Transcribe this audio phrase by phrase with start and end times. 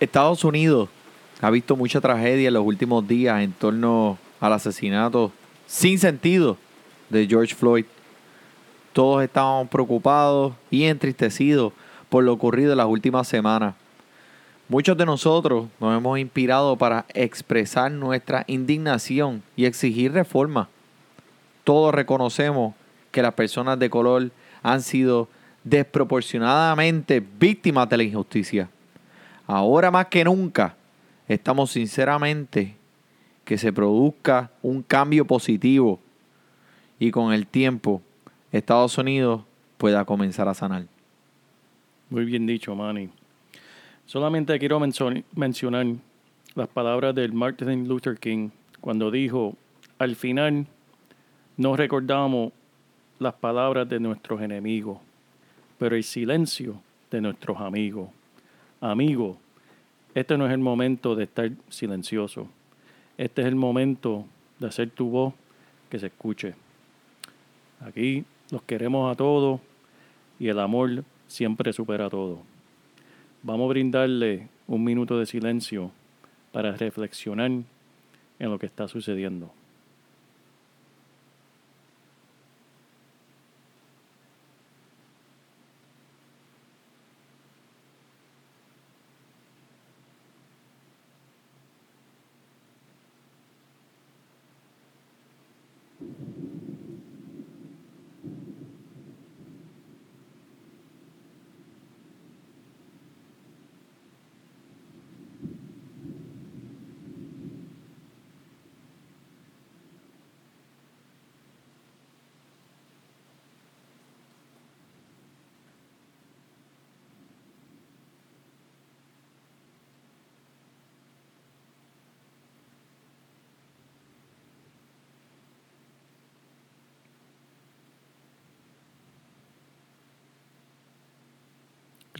[0.00, 0.88] Estados Unidos
[1.42, 5.30] ha visto mucha tragedia en los últimos días en torno al asesinato
[5.66, 6.56] sin sentido
[7.10, 7.84] de George Floyd.
[8.94, 11.74] Todos estamos preocupados y entristecidos
[12.08, 13.74] por lo ocurrido en las últimas semanas.
[14.70, 20.70] Muchos de nosotros nos hemos inspirado para expresar nuestra indignación y exigir reforma.
[21.62, 22.74] Todos reconocemos
[23.10, 24.30] que las personas de color
[24.62, 25.28] han sido
[25.62, 28.70] desproporcionadamente víctimas de la injusticia.
[29.52, 30.76] Ahora más que nunca,
[31.26, 32.76] estamos sinceramente
[33.44, 35.98] que se produzca un cambio positivo
[37.00, 38.00] y con el tiempo
[38.52, 39.42] Estados Unidos
[39.76, 40.84] pueda comenzar a sanar.
[42.10, 43.10] Muy bien dicho, Manny.
[44.06, 45.86] Solamente quiero mencionar
[46.54, 49.56] las palabras del Martin Luther King cuando dijo,
[49.98, 50.64] al final
[51.56, 52.52] no recordamos
[53.18, 54.98] las palabras de nuestros enemigos,
[55.76, 58.10] pero el silencio de nuestros amigos.
[58.82, 59.36] Amigos,
[60.14, 62.48] este no es el momento de estar silencioso.
[63.18, 64.24] Este es el momento
[64.58, 65.34] de hacer tu voz
[65.90, 66.54] que se escuche.
[67.80, 69.60] Aquí los queremos a todos
[70.38, 72.40] y el amor siempre supera todo.
[73.42, 75.90] Vamos a brindarle un minuto de silencio
[76.50, 79.52] para reflexionar en lo que está sucediendo.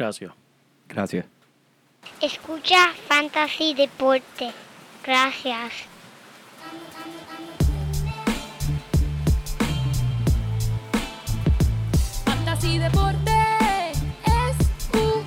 [0.00, 0.32] Gracias.
[0.88, 1.26] Gracias.
[2.22, 4.50] Escucha Fantasy Deporte.
[5.04, 5.72] Gracias.
[12.24, 13.92] Fantasy Deporte.
[14.48, 15.26] Escucha.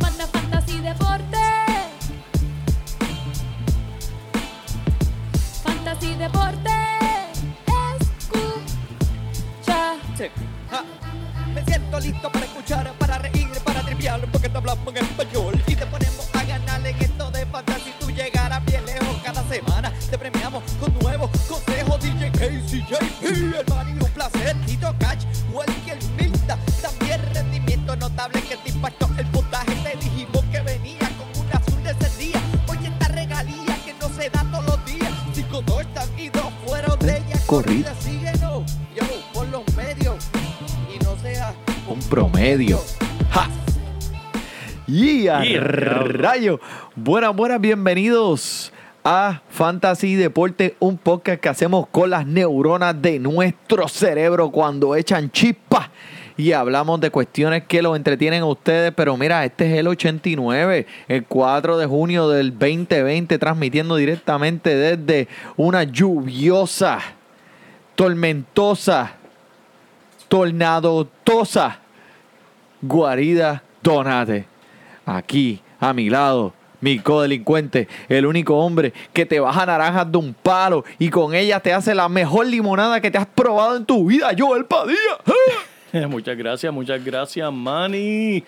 [0.00, 1.38] Manda Fantasy Deporte.
[5.62, 6.72] Fantasy Deporte.
[8.00, 9.94] Escucha.
[10.18, 10.53] Me
[11.84, 15.53] siento listo para escuchar, para reír, para triviar, porque te hablamos en español
[41.86, 42.80] Un promedio.
[43.30, 43.46] ¡Ja!
[44.86, 46.58] Y a Y a rayo.
[46.96, 48.72] Buenas, buenas, bienvenidos
[49.04, 55.30] a Fantasy Deporte, un podcast que hacemos con las neuronas de nuestro cerebro cuando echan
[55.30, 55.90] chispas.
[56.38, 60.86] Y hablamos de cuestiones que los entretienen a ustedes, pero mira, este es el 89,
[61.06, 66.98] el 4 de junio del 2020, transmitiendo directamente desde una lluviosa,
[67.94, 69.18] tormentosa,
[70.28, 71.80] tornadotosa
[72.82, 74.46] guarida Donate.
[75.06, 80.34] Aquí, a mi lado, mi codelincuente, el único hombre que te baja naranjas de un
[80.34, 84.06] palo y con ella te hace la mejor limonada que te has probado en tu
[84.06, 84.98] vida, Joel Padilla.
[86.08, 88.44] muchas gracias, muchas gracias, Manny.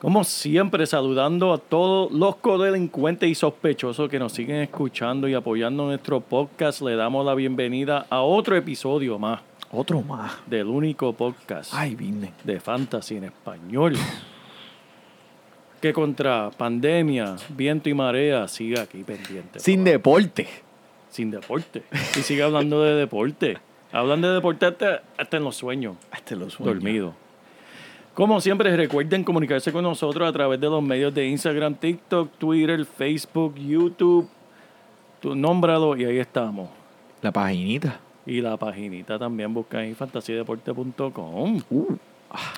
[0.00, 5.84] Como siempre, saludando a todos los codelincuentes y sospechosos que nos siguen escuchando y apoyando
[5.84, 6.82] nuestro podcast.
[6.82, 9.40] Le damos la bienvenida a otro episodio más
[9.72, 10.34] Otro más.
[10.46, 12.32] del único podcast Ay, vine.
[12.44, 13.94] de fantasy en español.
[15.80, 19.58] Que contra pandemia, viento y marea sigue aquí pendiente.
[19.58, 19.90] Sin papá.
[19.90, 20.48] deporte.
[21.08, 21.82] Sin deporte.
[22.16, 23.58] Y sigue hablando de deporte.
[23.90, 25.96] Hablan de deporte hasta, hasta en los sueños.
[26.10, 26.74] Hasta los sueños.
[26.76, 27.14] Dormido.
[28.14, 32.84] Como siempre, recuerden comunicarse con nosotros a través de los medios de Instagram, TikTok, Twitter,
[32.84, 34.28] Facebook, YouTube.
[35.20, 36.68] Tú nómbralo y ahí estamos.
[37.22, 37.98] La paginita.
[38.26, 41.62] Y la paginita también busca ahí fantasiadeporte.com.
[41.70, 41.96] Uh.
[42.30, 42.52] Ah.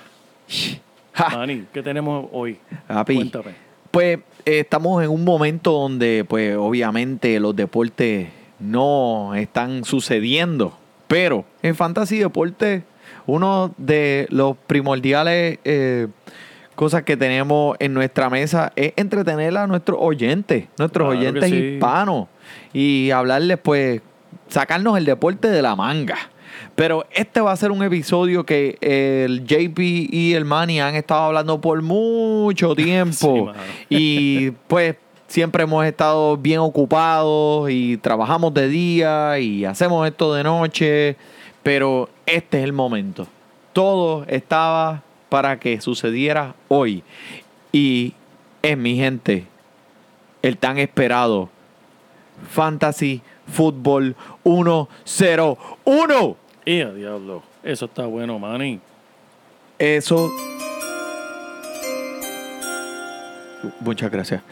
[1.36, 2.58] Manny, ¿qué tenemos hoy?
[3.06, 3.54] Cuéntame.
[3.90, 8.28] Pues eh, estamos en un momento donde, pues obviamente los deportes
[8.58, 10.76] no están sucediendo,
[11.06, 12.82] pero en Fantasy Deporte
[13.26, 16.08] uno de los primordiales eh,
[16.74, 21.56] cosas que tenemos en nuestra mesa es entretener a nuestros oyentes, nuestros Claro oyentes sí.
[21.56, 22.28] hispanos
[22.72, 24.02] y hablarles pues
[24.48, 26.16] sacarnos el deporte de la manga.
[26.74, 31.24] Pero este va a ser un episodio que el JP y el Manny han estado
[31.24, 33.52] hablando por mucho tiempo.
[33.88, 34.96] y pues
[35.28, 41.16] siempre hemos estado bien ocupados y trabajamos de día y hacemos esto de noche.
[41.62, 43.26] Pero este es el momento.
[43.72, 47.02] Todo estaba para que sucediera hoy.
[47.72, 48.14] Y
[48.62, 49.46] es mi gente,
[50.42, 51.48] el tan esperado
[52.50, 54.14] Fantasy Football
[54.44, 56.36] 101.
[56.66, 57.42] ¡Eh, a diablo!
[57.62, 58.80] Eso está bueno, Manny.
[59.78, 60.30] Eso.
[63.80, 64.42] Muchas gracias.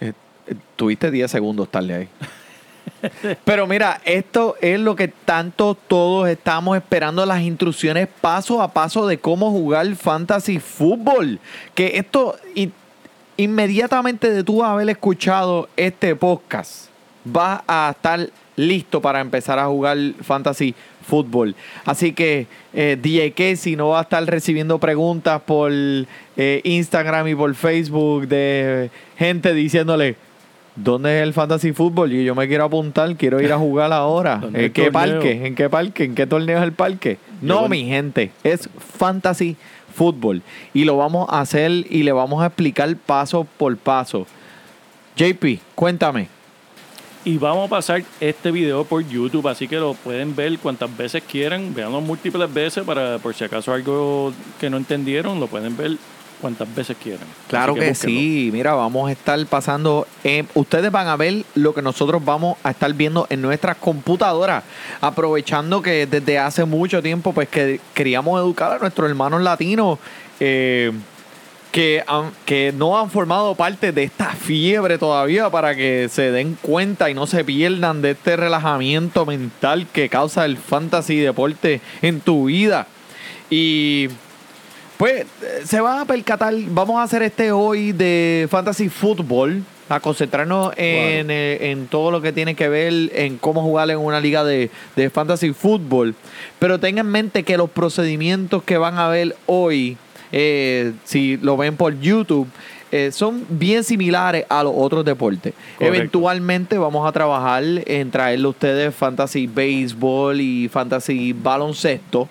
[0.00, 0.12] Eh,
[0.46, 2.08] eh, tuviste 10 segundos tarde ahí.
[3.44, 9.06] Pero mira, esto es lo que tanto todos estamos esperando, las instrucciones paso a paso
[9.06, 11.38] de cómo jugar fantasy fútbol.
[11.74, 12.72] Que esto, in-
[13.36, 16.88] inmediatamente de tú haber escuchado este podcast,
[17.24, 20.74] vas a estar listo para empezar a jugar fantasy
[21.06, 21.54] fútbol.
[21.84, 27.34] Así que eh, DJ Casey no va a estar recibiendo preguntas por eh, Instagram y
[27.34, 30.16] por Facebook de gente diciéndole,
[30.76, 32.12] ¿dónde es el fantasy fútbol?
[32.12, 34.36] Y yo me quiero apuntar, quiero ir a jugar ahora.
[34.40, 35.12] ¿Dónde ¿En qué torneo?
[35.14, 35.46] parque?
[35.46, 36.04] ¿En qué parque?
[36.04, 37.18] ¿En qué torneo es el parque?
[37.40, 39.56] No, mi gente, es fantasy
[39.94, 40.42] fútbol.
[40.72, 44.26] Y lo vamos a hacer y le vamos a explicar paso por paso.
[45.16, 46.28] JP, cuéntame.
[47.26, 51.22] Y vamos a pasar este video por YouTube, así que lo pueden ver cuantas veces
[51.22, 54.30] quieran, veanlo múltiples veces para por si acaso algo
[54.60, 55.96] que no entendieron, lo pueden ver
[56.42, 57.26] cuantas veces quieran.
[57.48, 61.80] Claro que, sí, mira, vamos a estar pasando, eh, ustedes van a ver lo que
[61.80, 64.62] nosotros vamos a estar viendo en nuestras computadoras,
[65.00, 69.98] aprovechando que desde hace mucho tiempo pues que queríamos educar a nuestros hermanos latinos
[70.40, 70.92] eh,
[71.74, 76.56] que, han- que no han formado parte de esta fiebre todavía para que se den
[76.62, 82.20] cuenta y no se pierdan de este relajamiento mental que causa el fantasy deporte en
[82.20, 82.86] tu vida.
[83.50, 84.08] Y
[84.98, 85.26] pues
[85.64, 91.28] se van a percatar, vamos a hacer este hoy de Fantasy Football, a concentrarnos en,
[91.32, 94.70] eh, en todo lo que tiene que ver en cómo jugar en una liga de,
[94.94, 96.14] de Fantasy Football.
[96.60, 99.96] Pero tengan en mente que los procedimientos que van a ver hoy,
[100.36, 102.48] eh, si lo ven por YouTube,
[102.90, 105.54] eh, son bien similares a los otros deportes.
[105.78, 105.96] Correcto.
[105.96, 112.28] Eventualmente vamos a trabajar en traerle a ustedes Fantasy Baseball y Fantasy Baloncesto.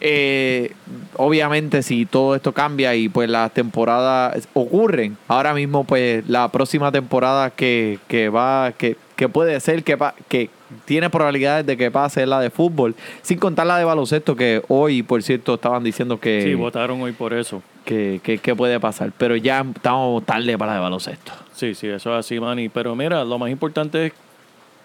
[0.00, 0.72] Eh,
[1.16, 6.90] obviamente si todo esto cambia y pues las temporadas ocurren, ahora mismo pues la próxima
[6.92, 9.96] temporada que, que va, que, que puede ser que,
[10.28, 10.50] que
[10.84, 15.02] tiene probabilidades de que pase la de fútbol, sin contar la de baloncesto que hoy
[15.02, 17.62] por cierto estaban diciendo que, Sí, votaron hoy por eso.
[17.84, 21.32] que, que- que puede pasar, pero ya estamos tarde para la de baloncesto.
[21.52, 22.68] Sí, sí, eso es así, Manny.
[22.68, 24.12] Pero mira, lo más importante es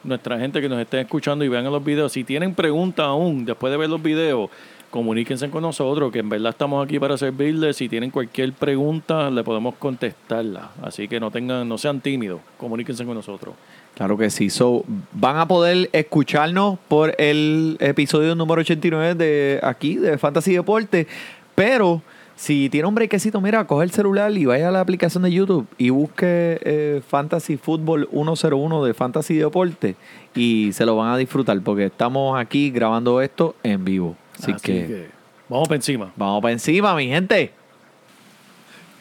[0.04, 2.12] nuestra gente que nos esté escuchando y vean los videos.
[2.12, 4.50] Si tienen preguntas aún después de ver los videos,
[4.89, 7.77] comuníquense con nosotros, que en verdad estamos aquí para servirles.
[7.77, 10.71] Si tienen cualquier pregunta, le podemos contestarla.
[10.81, 13.56] Así que no tengan, no sean tímidos, comuníquense con nosotros.
[13.95, 14.50] Claro que sí.
[14.50, 21.07] So, van a poder escucharnos por el episodio número 89 de aquí, de Fantasy Deporte.
[21.56, 22.01] Pero
[22.39, 25.68] si tiene un brequecito, mira, coge el celular y vaya a la aplicación de YouTube
[25.77, 29.98] y busque eh, Fantasy Fútbol 101 de Fantasy Deporte
[30.34, 34.15] y se lo van a disfrutar porque estamos aquí grabando esto en vivo.
[34.39, 35.10] Así, que,
[35.50, 36.12] vamos para encima.
[36.15, 37.51] vamos para encima, mi gente.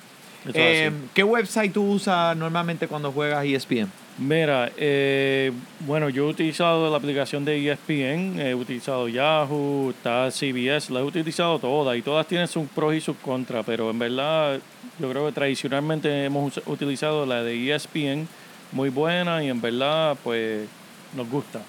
[0.49, 0.95] Así.
[1.13, 4.04] ¿Qué website tú usas normalmente cuando juegas ESPN?
[4.17, 10.93] Mira, eh, bueno, yo he utilizado la aplicación de ESPN, he utilizado Yahoo, está CBS,
[10.93, 14.61] la he utilizado todas y todas tienen sus pros y sus contras, pero en verdad
[15.01, 18.29] yo creo que tradicionalmente hemos utilizado la de ESPN,
[18.71, 20.69] muy buena y en verdad pues
[21.17, 21.63] nos gusta.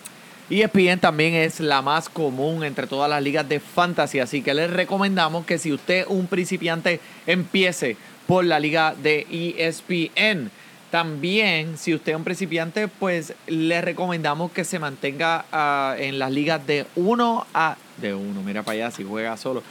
[0.48, 4.70] ESPN también es la más común entre todas las ligas de fantasy, así que les
[4.70, 7.98] recomendamos que si usted un principiante empiece
[8.28, 9.26] por la liga de
[9.58, 10.52] ESPN.
[10.96, 16.32] También, si usted es un principiante, pues le recomendamos que se mantenga ah, en las
[16.32, 17.76] ligas de 1 a...
[17.98, 19.62] De 1, mira para allá si juega solo.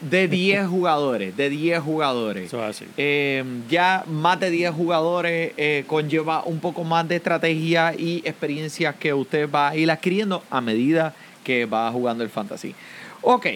[0.00, 2.46] De 10 jugadores, de 10 jugadores.
[2.46, 2.84] Eso es así.
[2.96, 8.92] Eh, ya más de 10 jugadores eh, conlleva un poco más de estrategia y experiencia
[8.92, 11.14] que usted va a ir adquiriendo a medida
[11.44, 12.74] que va jugando el fantasy.
[13.22, 13.46] Ok,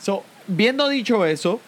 [0.00, 1.60] so, viendo dicho eso,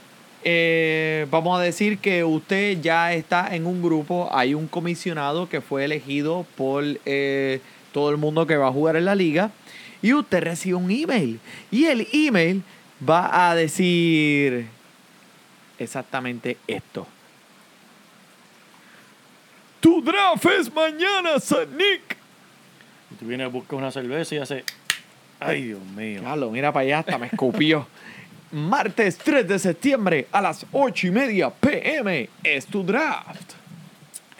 [0.42, 5.60] eh, vamos a decir que usted ya está en un grupo, hay un comisionado que
[5.60, 7.60] fue elegido por eh,
[7.92, 9.50] todo el mundo que va a jugar en la liga
[10.00, 12.62] y usted recibe un email y el email
[13.08, 14.66] va a decir
[15.78, 17.06] exactamente esto.
[19.80, 22.16] Tu draft es mañana, San Nick.
[23.10, 24.64] Y tú vienes a buscar una cerveza y hace,
[25.38, 26.20] ay Dios mío.
[26.20, 27.86] Diablo, mira para allá, hasta me escupió.
[28.52, 33.52] Martes 3 de septiembre a las 8 y media pm es tu draft.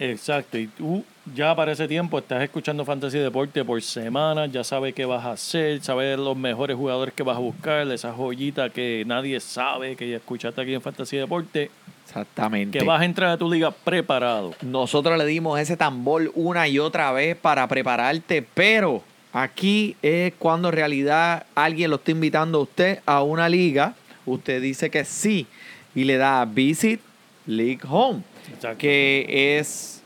[0.01, 4.95] Exacto, y tú ya para ese tiempo estás escuchando Fantasy Deporte por semana, ya sabes
[4.95, 9.05] qué vas a hacer, sabes los mejores jugadores que vas a buscar, esa joyita que
[9.07, 11.71] nadie sabe que ya escuchaste aquí en Fantasy Deporte,
[12.07, 12.79] Exactamente.
[12.79, 14.55] que vas a entrar a tu liga preparado.
[14.63, 20.69] Nosotros le dimos ese tambor una y otra vez para prepararte, pero aquí es cuando
[20.71, 23.95] en realidad alguien lo está invitando a usted a una liga.
[24.31, 25.47] Usted dice que sí
[25.95, 27.01] y le da Visit
[27.47, 28.23] League Home,
[28.53, 28.79] Exacto.
[28.79, 30.03] que es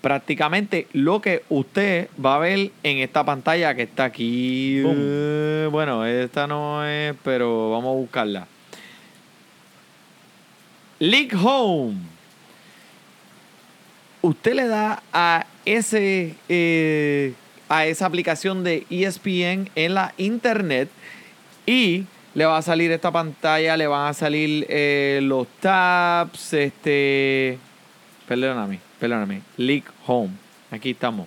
[0.00, 4.82] prácticamente lo que usted va a ver en esta pantalla que está aquí.
[4.82, 4.96] Boom.
[4.98, 8.46] Eh, bueno, esta no es, pero vamos a buscarla.
[10.98, 12.18] League Home
[14.22, 17.34] usted le da a ese eh,
[17.68, 20.88] a esa aplicación de ESPN en la internet
[21.66, 22.04] y
[22.38, 27.58] le va a salir esta pantalla, le van a salir eh, los tabs, este,
[28.28, 30.30] perdóname, perdóname, League Home,
[30.70, 31.26] aquí estamos.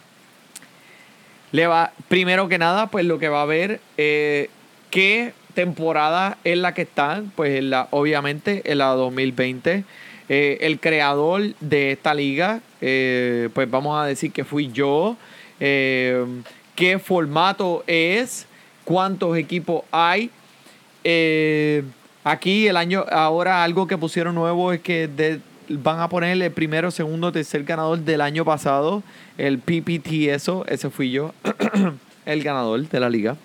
[1.52, 4.50] Le va, primero que nada, pues lo que va a ver, eh,
[4.90, 9.84] qué temporada es la que están, pues la, obviamente en la 2020.
[10.30, 15.18] Eh, el creador de esta liga, eh, pues vamos a decir que fui yo.
[15.60, 18.48] ¿Qué formato es?
[18.86, 20.32] ¿Cuántos equipos hay?
[21.04, 21.84] Eh,
[22.24, 25.40] aquí el año, ahora algo que pusieron nuevo es que de-
[25.70, 29.04] van a poner el primero, segundo, tercer ganador del año pasado,
[29.38, 31.34] el PPT, eso, ese fui yo,
[32.26, 33.38] el ganador de la liga.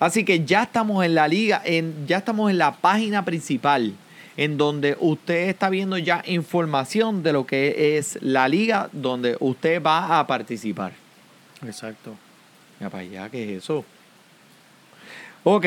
[0.00, 3.92] Así que ya estamos en la liga, en, ya estamos en la página principal,
[4.36, 9.82] en donde usted está viendo ya información de lo que es la liga, donde usted
[9.82, 10.92] va a participar.
[11.66, 12.14] Exacto.
[12.78, 13.84] Mira para allá, ¿qué es eso?
[15.42, 15.66] Ok,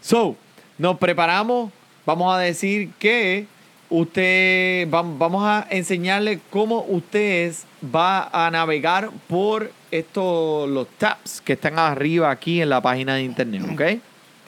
[0.00, 0.36] so,
[0.78, 1.70] nos preparamos.
[2.06, 3.46] Vamos a decir que
[3.90, 7.52] usted, vam- vamos a enseñarle cómo usted
[7.94, 13.22] va a navegar por estos, los tabs que están arriba aquí en la página de
[13.22, 13.82] internet, ¿ok?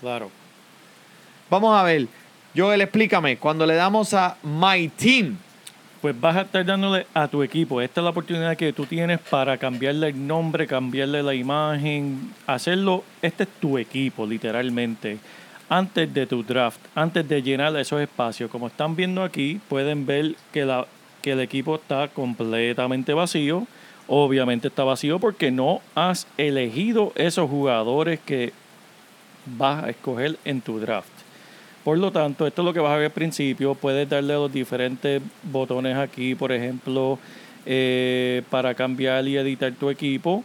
[0.00, 0.30] Claro.
[1.50, 2.07] Vamos a ver.
[2.57, 3.37] Joel, explícame.
[3.37, 5.37] Cuando le damos a My Team,
[6.00, 7.78] Pues vas a estar dándole a tu equipo.
[7.83, 13.04] Esta es la oportunidad que tú tienes para cambiarle el nombre, cambiarle la imagen, hacerlo.
[13.21, 15.19] Este es tu equipo, literalmente.
[15.72, 18.50] Antes de tu draft, antes de llenar esos espacios.
[18.50, 20.62] Como están viendo aquí, pueden ver que,
[21.22, 23.68] el equipo está completamente vacío.
[24.08, 28.52] Obviamente está vacío porque no has elegido esos jugadores que
[29.46, 31.08] vas a escoger en tu draft.
[31.84, 33.76] Por lo tanto, esto es lo que vas a ver al principio.
[33.76, 37.16] Puedes darle los diferentes botones aquí, por ejemplo,
[37.64, 40.42] eh, para cambiar y editar tu equipo.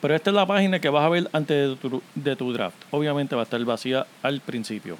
[0.00, 1.76] Pero esta es la página que vas a ver antes
[2.14, 2.76] de tu, draft.
[2.90, 4.96] Obviamente va a estar vacía al principio.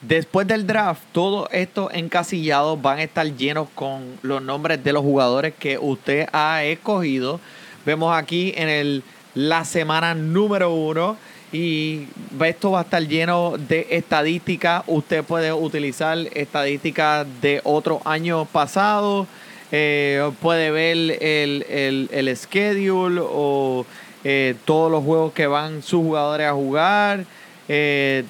[0.00, 5.02] después del draft, todos estos encasillados van a estar llenos con los nombres de los
[5.02, 7.40] jugadores que usted ha escogido.
[7.84, 9.02] Vemos aquí en el,
[9.34, 11.16] la semana número uno.
[11.52, 12.06] Y
[12.42, 14.84] esto va a estar lleno de estadísticas.
[14.86, 19.26] Usted puede utilizar estadísticas de otros años pasados.
[19.70, 23.84] Eh, puede ver el, el, el schedule o
[24.24, 27.24] eh, todos los juegos que van sus jugadores a jugar.
[27.68, 28.24] Eh,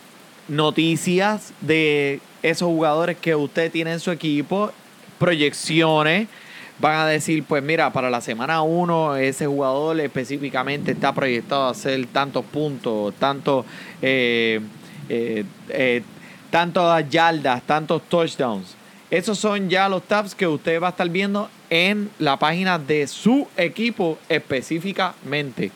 [0.48, 4.72] noticias de esos jugadores que usted tiene en su equipo.
[5.18, 6.28] Proyecciones.
[6.78, 11.70] van a decir, pues mira, para la semana 1 ese jugador específicamente está proyectado a
[11.70, 13.64] hacer tantos puntos, tantos,
[14.00, 14.60] eh,
[15.08, 16.02] eh,
[16.50, 18.74] tantas yardas, tantos touchdowns.
[19.10, 23.06] Esos son ya los tabs que usted va a estar viendo en la página de
[23.06, 25.70] su equipo específicamente.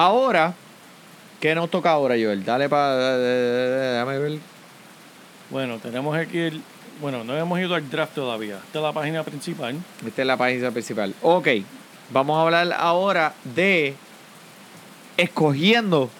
[0.00, 0.54] Ahora,
[1.40, 2.44] ¿qué nos toca ahora, Joel?
[2.44, 3.18] Dale para...
[3.18, 4.38] Déjame ver.
[5.50, 6.62] Bueno, tenemos aquí el.
[7.00, 8.60] Bueno, no hemos ido al draft todavía.
[8.64, 9.74] Esta es la página principal.
[10.06, 11.12] Esta es la página principal.
[11.20, 11.48] Ok,
[12.10, 13.96] vamos a hablar ahora de
[15.16, 16.10] escogiendo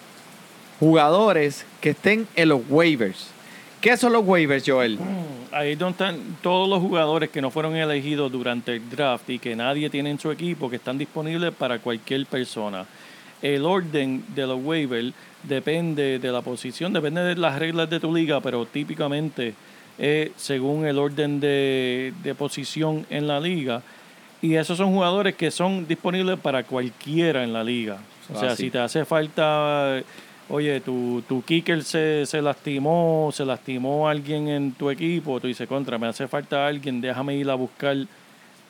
[0.81, 3.29] jugadores que estén en los waivers.
[3.79, 4.99] ¿Qué son los waivers, Joel?
[5.53, 9.39] Ahí es donde están todos los jugadores que no fueron elegidos durante el draft y
[9.39, 12.85] que nadie tiene en su equipo, que están disponibles para cualquier persona.
[13.41, 18.13] El orden de los waivers depende de la posición, depende de las reglas de tu
[18.13, 19.53] liga, pero típicamente
[19.97, 23.81] es según el orden de, de posición en la liga.
[24.41, 27.99] Y esos son jugadores que son disponibles para cualquiera en la liga.
[28.33, 28.65] O sea, Fácil.
[28.67, 30.01] si te hace falta,
[30.49, 35.67] oye, tu, tu kicker se, se lastimó, se lastimó alguien en tu equipo, tú dices,
[35.67, 37.97] contra, me hace falta alguien, déjame ir a buscar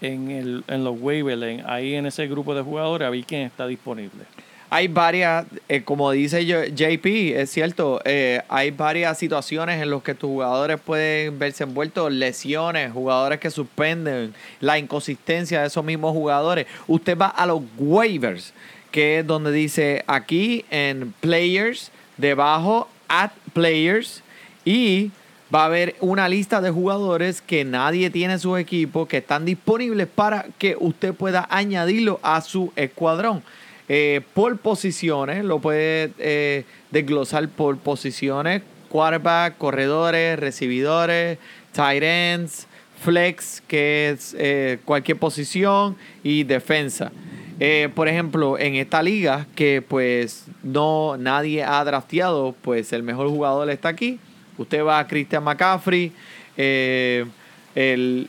[0.02, 3.68] en, el, en los waivers, ahí en ese grupo de jugadores, a ver quién está
[3.68, 4.24] disponible.
[4.72, 10.14] Hay varias, eh, como dice JP, es cierto, eh, hay varias situaciones en las que
[10.14, 16.68] tus jugadores pueden verse envueltos, lesiones, jugadores que suspenden, la inconsistencia de esos mismos jugadores.
[16.88, 18.54] Usted va a los waivers,
[18.92, 24.22] que es donde dice aquí en players, debajo, at players,
[24.66, 25.10] y
[25.54, 29.46] va a haber una lista de jugadores que nadie tiene en su equipo que están
[29.46, 33.42] disponibles para que usted pueda añadirlo a su escuadrón.
[33.92, 41.40] Eh, por posiciones, lo puede eh, desglosar por posiciones, quarterback, corredores, recibidores,
[41.72, 42.68] tight ends,
[43.02, 47.12] flex, que es eh, cualquier posición, y defensa.
[47.60, 53.28] Eh, por ejemplo, en esta liga que pues no nadie ha drafteado, pues el mejor
[53.30, 54.20] jugador está aquí.
[54.58, 56.12] Usted va a Christian McCaffrey,
[56.58, 57.26] eh,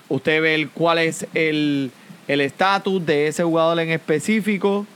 [0.09, 1.91] usted ve el, cuál es el
[2.27, 4.87] estatus de ese jugador en específico,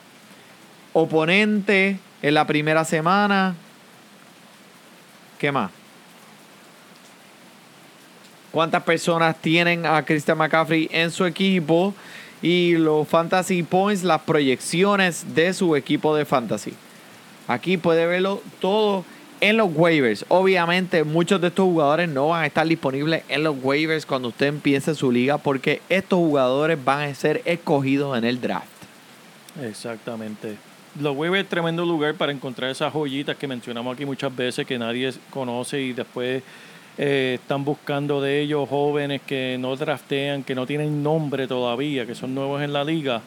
[0.95, 3.55] oponente en la primera semana.
[5.39, 5.71] ¿Qué más?
[8.51, 11.93] ¿Cuántas personas tienen a Christian McCaffrey en su equipo?
[12.41, 16.73] Y los fantasy points, las proyecciones de su equipo de fantasy.
[17.49, 19.05] Aquí puede verlo todo
[19.41, 20.25] en los waivers.
[20.29, 24.47] Obviamente muchos de estos jugadores no van a estar disponibles en los waivers cuando usted
[24.47, 28.69] empiece su liga porque estos jugadores van a ser escogidos en el draft.
[29.61, 30.57] Exactamente.
[31.01, 34.79] Los waivers es tremendo lugar para encontrar esas joyitas que mencionamos aquí muchas veces que
[34.79, 36.41] nadie conoce y después
[36.97, 42.15] eh, están buscando de ellos jóvenes que no draftean, que no tienen nombre todavía, que
[42.15, 43.23] son nuevos en la liga.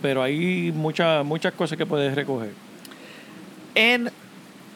[0.00, 2.52] Pero hay muchas muchas cosas que puedes recoger.
[3.74, 4.10] En,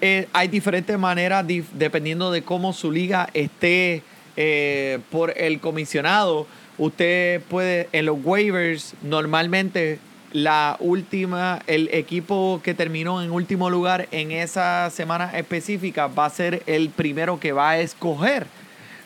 [0.03, 4.03] eh, hay diferentes maneras dependiendo de cómo su liga esté
[4.37, 6.47] eh, por el comisionado.
[6.77, 9.99] Usted puede en los waivers normalmente
[10.33, 16.31] la última, el equipo que terminó en último lugar en esa semana específica va a
[16.31, 18.47] ser el primero que va a escoger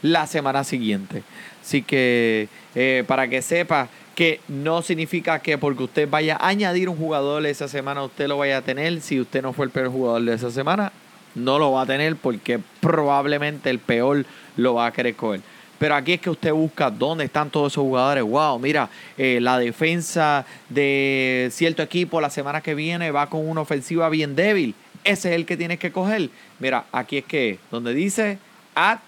[0.02, 1.22] la semana siguiente.
[1.62, 6.88] Así que eh, para que sepa que no significa que porque usted vaya a añadir
[6.88, 9.00] un jugador esa semana usted lo vaya a tener.
[9.00, 10.92] Si usted no fue el peor jugador de esa semana,
[11.34, 14.24] no lo va a tener porque probablemente el peor
[14.56, 15.40] lo va a querer coger.
[15.80, 18.22] Pero aquí es que usted busca dónde están todos esos jugadores.
[18.22, 23.62] Wow, mira, eh, la defensa de cierto equipo la semana que viene va con una
[23.62, 24.74] ofensiva bien débil.
[25.04, 26.28] Ese es el que tienes que coger.
[26.58, 28.38] Mira, aquí es que donde dice
[28.74, 28.98] add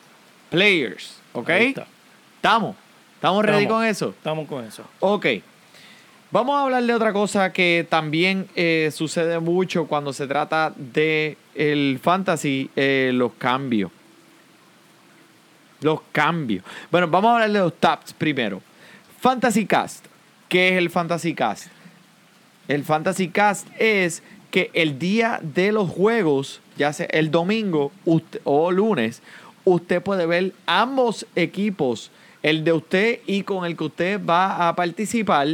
[0.48, 1.18] players.
[1.34, 1.50] ¿Ok?
[2.36, 2.74] Estamos.
[3.16, 4.14] ¿Estamos ready con eso?
[4.16, 4.82] Estamos con eso.
[5.00, 5.26] Ok.
[6.30, 11.36] Vamos a hablar de otra cosa que también eh, sucede mucho cuando se trata de
[11.54, 13.90] el fantasy, eh, los cambios.
[15.82, 16.64] Los cambios.
[16.90, 18.62] Bueno, vamos a hablar de los tabs primero.
[19.20, 20.06] Fantasy Cast.
[20.48, 21.66] ¿Qué es el Fantasy Cast?
[22.68, 27.90] El Fantasy Cast es que el día de los juegos, ya sea el domingo
[28.44, 29.22] o lunes,
[29.64, 32.10] usted puede ver ambos equipos,
[32.42, 35.48] el de usted y con el que usted va a participar,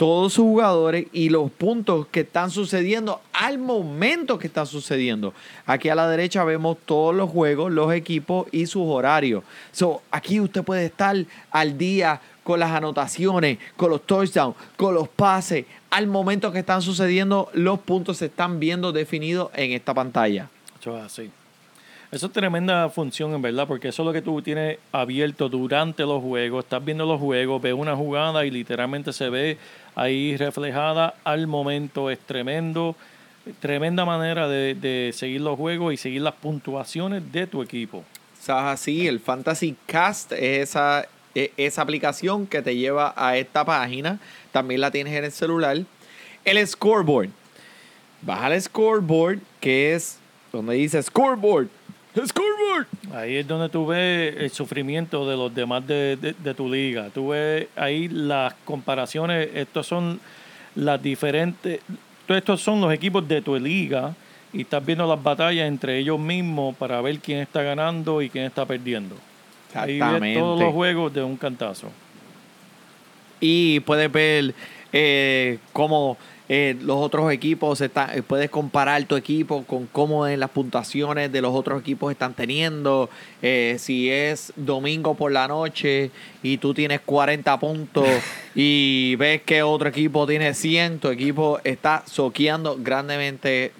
[0.00, 5.34] todos sus jugadores y los puntos que están sucediendo al momento que están sucediendo.
[5.66, 9.44] Aquí a la derecha vemos todos los juegos, los equipos y sus horarios.
[9.72, 11.14] So, aquí usted puede estar
[11.50, 15.66] al día con las anotaciones, con los touchdowns, con los pases.
[15.90, 20.48] Al momento que están sucediendo, los puntos se están viendo definidos en esta pantalla.
[22.12, 26.02] Eso es tremenda función, en verdad, porque eso es lo que tú tienes abierto durante
[26.02, 26.64] los juegos.
[26.64, 29.58] Estás viendo los juegos, ves una jugada y literalmente se ve
[29.94, 32.10] ahí reflejada al momento.
[32.10, 32.96] Es tremendo,
[33.60, 38.02] tremenda manera de, de seguir los juegos y seguir las puntuaciones de tu equipo.
[38.40, 43.64] Sea, así, el Fantasy Cast es esa, e- esa aplicación que te lleva a esta
[43.64, 44.18] página.
[44.50, 45.78] También la tienes en el celular.
[46.44, 47.28] El scoreboard.
[48.22, 50.18] Baja el scoreboard, que es
[50.52, 51.68] donde dice scoreboard.
[52.14, 52.86] Scoreboard.
[53.14, 57.08] Ahí es donde tú ves el sufrimiento de los demás de, de- de tu liga.
[57.14, 59.48] Tú ves ahí las comparaciones.
[59.54, 60.20] Estos son
[60.74, 61.80] las diferentes.
[62.26, 64.14] Todos estos son los equipos de tu liga
[64.52, 68.44] y estás viendo las batallas entre ellos mismos para ver quién está ganando y quién
[68.44, 69.16] está perdiendo.
[69.74, 71.88] Ahí ves todos los juegos de un cantazo.
[73.40, 74.54] Y puedes ver
[74.92, 76.16] eh, cómo
[76.52, 78.10] eh, los otros equipos están.
[78.10, 82.34] eh, Puedes comparar tu equipo con cómo en las puntuaciones de los otros equipos están
[82.34, 83.08] teniendo.
[83.40, 86.10] Eh, si es domingo por la noche
[86.42, 88.08] y tú tienes 40 puntos
[88.56, 93.70] y ves que otro equipo tiene 100, tu equipo está soqueando grandemente.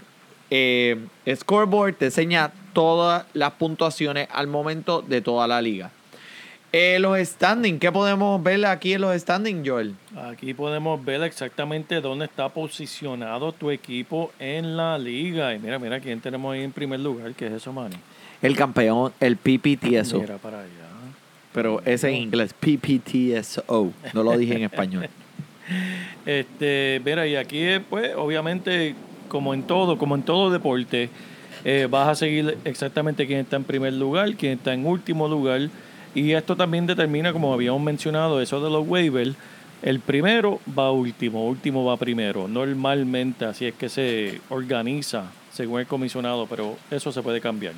[0.48, 0.96] Eh,
[1.34, 5.90] scoreboard te enseña todas las puntuaciones al momento de toda la liga.
[6.72, 9.94] Eh, los standings, ¿qué podemos ver aquí en los standings, Joel?
[10.16, 15.52] Aquí podemos ver exactamente dónde está posicionado tu equipo en la liga.
[15.52, 17.96] Y mira, mira quién tenemos ahí en primer lugar, que es eso, Manny.
[18.40, 20.20] El campeón, el PPTSO.
[20.20, 20.70] Mira para allá.
[21.52, 23.92] Pero ese en inglés, PPTSO.
[24.14, 25.08] No lo dije en español.
[26.26, 28.96] Este, mira, y aquí, pues, obviamente,
[29.28, 31.08] como en todo, como en todo deporte,
[31.64, 35.70] eh, vas a seguir exactamente quién está en primer lugar, quién está en último lugar.
[36.14, 39.34] Y esto también determina, como habíamos mencionado, eso de los waivers.
[39.82, 42.48] El primero va último, último va primero.
[42.48, 47.74] Normalmente así es que se organiza según el comisionado, pero eso se puede cambiar.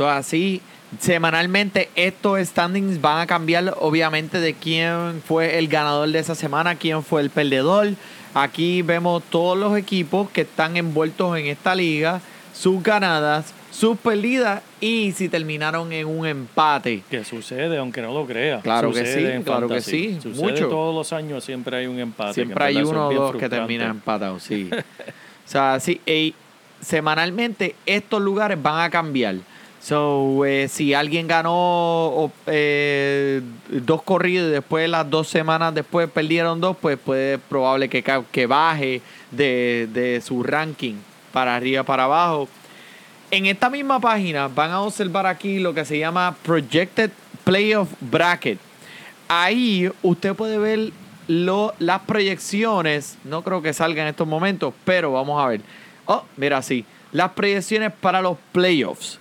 [0.00, 0.60] Así,
[1.00, 6.74] semanalmente estos standings van a cambiar, obviamente, de quién fue el ganador de esa semana,
[6.74, 7.94] quién fue el perdedor.
[8.34, 12.20] Aquí vemos todos los equipos que están envueltos en esta liga,
[12.52, 17.02] sus ganadas, sus perdidas y si terminaron en un empate.
[17.10, 18.62] Que sucede, aunque no lo creas.
[18.62, 20.68] Claro que Sucede sí, en claro que sí, Sucede mucho.
[20.68, 22.30] todos los años, siempre hay un empate.
[22.30, 24.70] que Siempre hay uno o dos que terminan empatados, sí.
[24.72, 26.34] o sea, sí, ey,
[26.80, 29.36] semanalmente estos lugares van a cambiar.
[29.82, 36.62] So, eh, si alguien ganó eh, dos corridos y después las dos semanas después perdieron
[36.62, 40.94] dos, pues puede probable que, que baje de, de su ranking
[41.30, 42.48] para arriba para abajo.
[43.30, 47.10] En esta misma página van a observar aquí lo que se llama Projected
[47.44, 48.58] Playoff Bracket.
[49.28, 50.92] Ahí usted puede ver
[51.26, 53.18] lo- las proyecciones.
[53.24, 55.60] No creo que salga en estos momentos, pero vamos a ver.
[56.06, 56.84] Oh, mira, sí.
[57.12, 59.18] Las proyecciones para los playoffs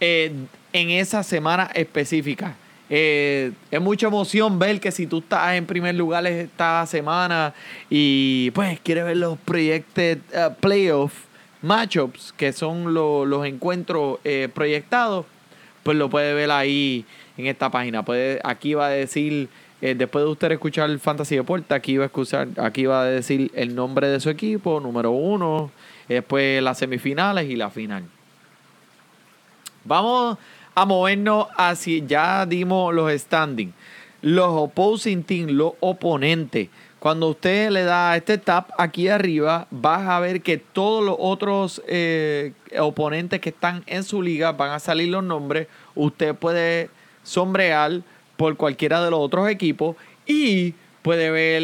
[0.00, 0.32] eh,
[0.72, 2.56] en esa semana específica.
[2.90, 7.52] Eh, es mucha emoción ver que si tú estás en primer lugar esta semana
[7.90, 11.12] y pues quieres ver los projected eh, playoff
[11.62, 15.26] matchups, que son lo- los encuentros eh, proyectados,
[15.82, 17.04] pues lo puede ver ahí
[17.36, 18.04] en esta página.
[18.04, 19.48] Puede, aquí va a decir,
[19.80, 23.04] eh, después de usted escuchar el Fantasy Deporte, aquí va a escuchar, aquí va a
[23.04, 25.70] decir el nombre de su equipo, número uno,
[26.08, 28.04] después las semifinales y la final.
[29.84, 30.36] Vamos
[30.74, 33.72] a movernos hacia, ya dimos los standings.
[34.20, 36.68] Los opposing team, los oponentes.
[36.98, 41.80] Cuando usted le da este tap aquí arriba, vas a ver que todos los otros
[41.86, 45.68] eh, oponentes que están en su liga van a salir los nombres.
[45.94, 46.90] Usted puede
[47.22, 48.02] sombrear
[48.36, 49.94] por cualquiera de los otros equipos
[50.26, 51.62] y puede ver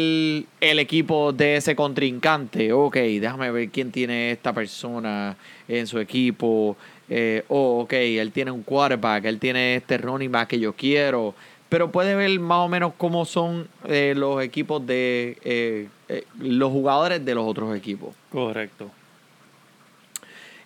[0.61, 2.71] el equipo de ese contrincante.
[2.71, 5.35] Ok, déjame ver quién tiene esta persona
[5.67, 6.77] en su equipo.
[7.09, 11.35] Eh, oh, ok, él tiene un quarterback, él tiene este running back que yo quiero.
[11.69, 16.71] Pero puede ver más o menos cómo son eh, los equipos de eh, eh, los
[16.71, 18.13] jugadores de los otros equipos.
[18.31, 18.91] Correcto.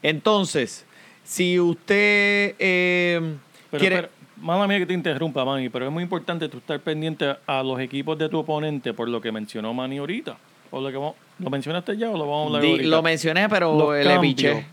[0.01, 0.85] Entonces,
[1.23, 3.35] si usted eh,
[3.71, 3.95] Pero, quiere.
[3.97, 7.63] pero, mala mía que te interrumpa, Manny, pero es muy importante tú estar pendiente a
[7.63, 10.37] los equipos de tu oponente por lo que mencionó Manny ahorita.
[10.71, 12.89] O lo, que vamos- ¿Lo mencionaste ya o lo vamos a hablar di- ahorita?
[12.89, 14.65] lo mencioné, pero Los le piché.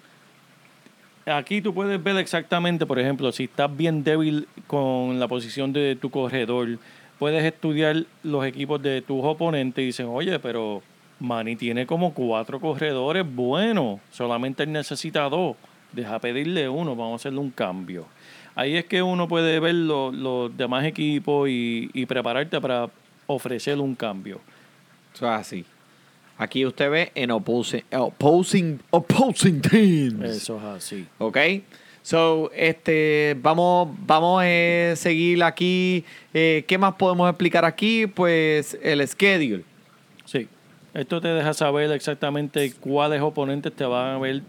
[1.26, 5.96] Aquí tú puedes ver exactamente, por ejemplo, si estás bien débil con la posición de
[5.96, 6.78] tu corredor,
[7.18, 10.82] puedes estudiar los equipos de tus oponentes y dicen, oye, pero
[11.18, 15.56] Manny tiene como cuatro corredores buenos, solamente él necesita dos,
[15.92, 18.06] deja pedirle uno, vamos a hacerle un cambio.
[18.54, 22.88] Ahí es que uno puede ver lo- los demás equipos y, y prepararte para
[23.26, 24.40] ofrecerle un cambio.
[25.20, 25.64] Así.
[26.38, 30.22] Aquí usted ve en opposing, opposing, opposing teams.
[30.22, 31.06] Eso es así.
[31.18, 31.38] ¿Ok?
[32.02, 36.04] So, este, vamos, vamos a seguir aquí.
[36.34, 38.06] Eh, ¿Qué más podemos explicar aquí?
[38.06, 39.64] Pues el schedule.
[40.24, 40.46] Sí.
[40.94, 44.42] Esto te deja saber exactamente cuáles oponentes te van a ver,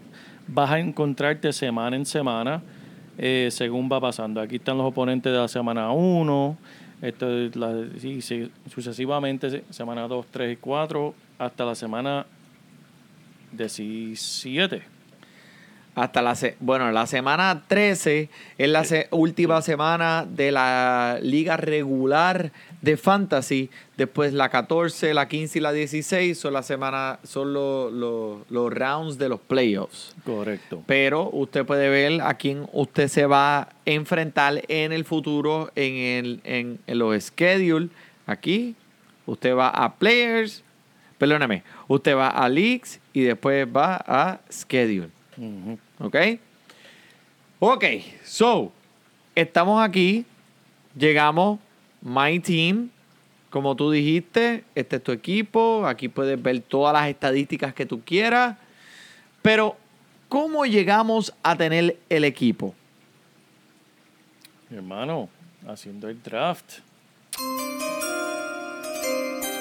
[0.46, 2.62] vas a encontrarte semana en semana,
[3.18, 4.40] eh, según va pasando.
[4.40, 6.56] Aquí están los oponentes de la semana 1,
[7.02, 12.26] esto es la- sí, sí, sucesivamente, se- semana 2, 3 y 4, hasta la semana
[13.52, 14.82] 17.
[15.94, 21.56] Hasta la se- bueno, la semana 13 es la se- última semana de la liga
[21.56, 23.68] regular de fantasy.
[23.96, 28.72] Después la 14, la 15 y la 16 son la semana son los, los- los
[28.72, 30.14] rounds de los playoffs.
[30.24, 30.84] Correcto.
[30.86, 35.94] Pero usted puede ver a quién usted se va a enfrentar en el futuro en,
[35.96, 37.90] el, en, en los schedules.
[38.24, 38.76] Aquí,
[39.26, 40.62] usted va a players,
[41.18, 45.10] perdóname, usted va a leagues y después va a schedule.
[45.98, 46.16] ¿Ok?
[47.60, 47.84] Ok,
[48.24, 48.72] so,
[49.34, 50.24] estamos aquí,
[50.96, 51.58] llegamos,
[52.00, 52.90] My Team,
[53.50, 58.00] como tú dijiste, este es tu equipo, aquí puedes ver todas las estadísticas que tú
[58.04, 58.56] quieras,
[59.42, 59.76] pero
[60.28, 62.74] ¿cómo llegamos a tener el equipo?
[64.70, 65.28] Mi hermano,
[65.66, 66.80] haciendo el draft.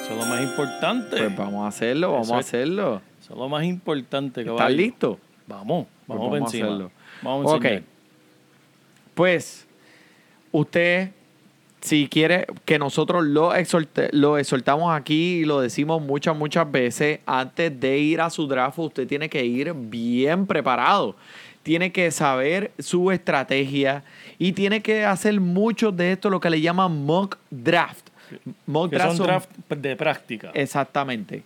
[0.07, 1.17] Eso es lo más importante.
[1.17, 3.01] Pues vamos a hacerlo, vamos Eso a es- hacerlo.
[3.21, 4.41] Eso es lo más importante.
[4.41, 4.75] ¿Estás caballo.
[4.77, 5.19] listo?
[5.47, 6.91] Vamos, Pues vamos, por vamos a hacerlo.
[7.21, 7.65] Vamos a Ok.
[9.15, 9.67] Pues,
[10.51, 11.11] usted,
[11.81, 17.19] si quiere que nosotros lo, exholte- lo exhortamos aquí y lo decimos muchas, muchas veces,
[17.25, 21.15] antes de ir a su draft, usted tiene que ir bien preparado.
[21.63, 24.03] Tiene que saber su estrategia
[24.39, 28.06] y tiene que hacer mucho de esto, lo que le llaman mock draft.
[28.65, 30.51] Mock Que draft son draft de práctica.
[30.53, 31.43] Exactamente.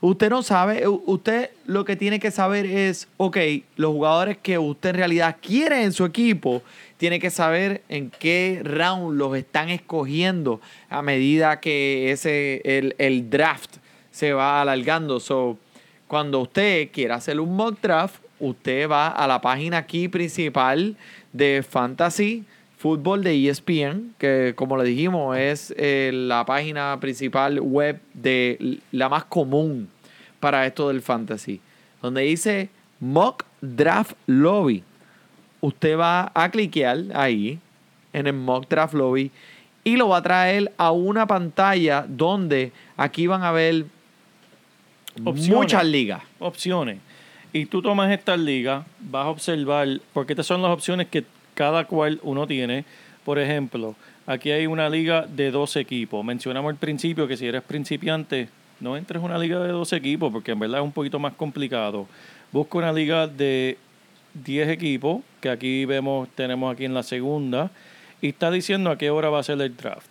[0.00, 3.38] Usted no sabe, usted lo que tiene que saber es, ok,
[3.76, 6.62] los jugadores que usted en realidad quiere en su equipo,
[6.98, 10.60] tiene que saber en qué round los están escogiendo
[10.90, 13.76] a medida que ese, el, el draft
[14.10, 15.18] se va alargando.
[15.18, 15.58] So,
[16.06, 20.96] cuando usted quiera hacer un mock draft, usted va a la página aquí principal
[21.32, 22.44] de Fantasy
[22.78, 29.08] Fútbol de ESPN, que como le dijimos es eh, la página principal web de la
[29.08, 29.88] más común
[30.40, 31.60] para esto del fantasy,
[32.02, 32.68] donde dice
[33.00, 34.82] Mock Draft Lobby.
[35.62, 37.58] Usted va a cliquear ahí
[38.12, 39.30] en el Mock Draft Lobby
[39.82, 43.86] y lo va a traer a una pantalla donde aquí van a ver
[45.24, 45.56] Opciones.
[45.56, 46.22] muchas ligas.
[46.38, 46.98] opciones.
[47.52, 51.24] Y tú tomas esta liga, vas a observar, porque estas son las opciones que
[51.56, 52.84] cada cual uno tiene.
[53.24, 56.24] Por ejemplo, aquí hay una liga de dos equipos.
[56.24, 60.30] Mencionamos al principio que si eres principiante, no entres en una liga de dos equipos,
[60.30, 62.06] porque en verdad es un poquito más complicado.
[62.52, 63.78] Busca una liga de
[64.44, 67.70] 10 equipos, que aquí vemos, tenemos aquí en la segunda,
[68.20, 70.10] y está diciendo a qué hora va a ser el draft.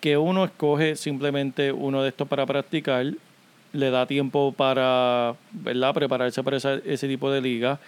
[0.00, 3.06] Que uno escoge simplemente uno de estos para practicar,
[3.72, 5.94] le da tiempo para ¿verdad?
[5.94, 7.78] prepararse para ese tipo de liga.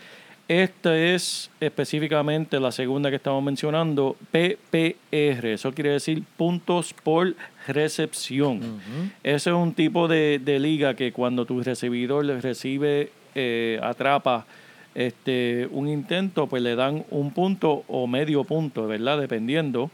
[0.46, 5.46] Esta es específicamente la segunda que estamos mencionando, PPR.
[5.54, 7.35] Eso quiere decir puntos por
[7.66, 8.61] recepción.
[9.22, 14.44] Ese es un tipo de, de liga que cuando tu recibidor le recibe, eh, atrapa
[14.94, 19.18] este, un intento, pues le dan un punto o medio punto, ¿verdad?
[19.18, 19.90] Dependiendo.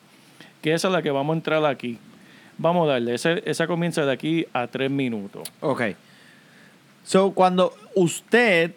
[0.62, 1.96] Que esa es la que vamos a entrar aquí.
[2.58, 3.14] Vamos a darle.
[3.14, 5.48] Ese- esa comienza de aquí a tres minutos.
[5.60, 5.82] Ok.
[7.04, 8.72] So, cuando usted,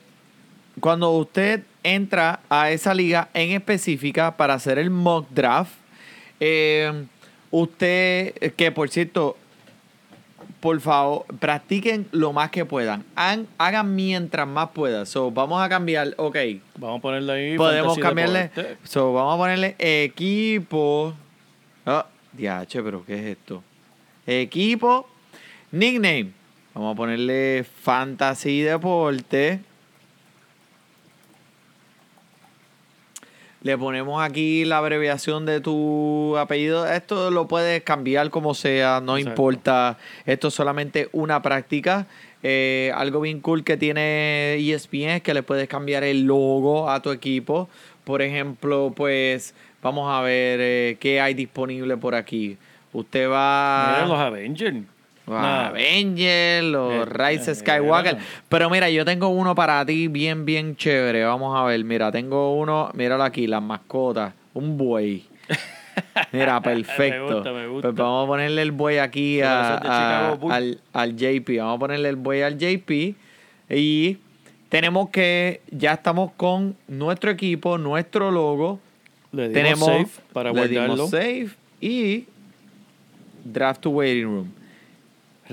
[0.80, 5.74] cuando usted entra a esa liga en específica para hacer el mock draft,
[6.40, 7.06] eh,
[7.52, 9.38] usted, que por cierto,
[10.60, 13.04] por favor, practiquen lo más que puedan.
[13.16, 15.06] Hagan, hagan mientras más puedan.
[15.06, 16.38] So, vamos a cambiar, ok.
[16.78, 17.58] Vamos a ponerle ahí.
[17.58, 18.50] Podemos cambiarle.
[18.84, 21.14] So, vamos a ponerle equipo.
[21.86, 23.62] Ah, diache, pero ¿qué es esto?
[24.26, 25.08] Equipo.
[25.72, 26.32] Nickname.
[26.74, 29.60] Vamos a ponerle Fantasy Deporte.
[33.64, 36.86] Le ponemos aquí la abreviación de tu apellido.
[36.86, 39.30] Esto lo puedes cambiar como sea, no Exacto.
[39.30, 39.98] importa.
[40.26, 42.06] Esto es solamente una práctica.
[42.44, 47.02] Eh, algo bien cool que tiene ESPN es que le puedes cambiar el logo a
[47.02, 47.70] tu equipo.
[48.04, 52.58] Por ejemplo, pues vamos a ver eh, qué hay disponible por aquí.
[52.92, 54.84] Usted va Mira los Avengers.
[55.26, 58.18] Los Nah, Avengers, los Eh, Rise eh, Skywalker.
[58.50, 61.24] Pero mira, yo tengo uno para ti bien, bien chévere.
[61.24, 65.26] Vamos a ver, mira, tengo uno, míralo aquí, las mascotas, un buey.
[66.32, 67.36] Mira, perfecto.
[67.36, 67.90] gusta, me gusta.
[67.90, 71.58] Pues vamos a ponerle el buey aquí a- a- al, al JP.
[71.60, 73.16] Vamos a ponerle el buey al JP.
[73.70, 74.18] Y
[74.70, 78.80] tenemos que, ya estamos con nuestro equipo, nuestro logo.
[79.32, 81.08] Le dimos tenemos para le dimos guardarlo.
[81.08, 82.26] save y
[83.44, 84.52] draft to waiting room.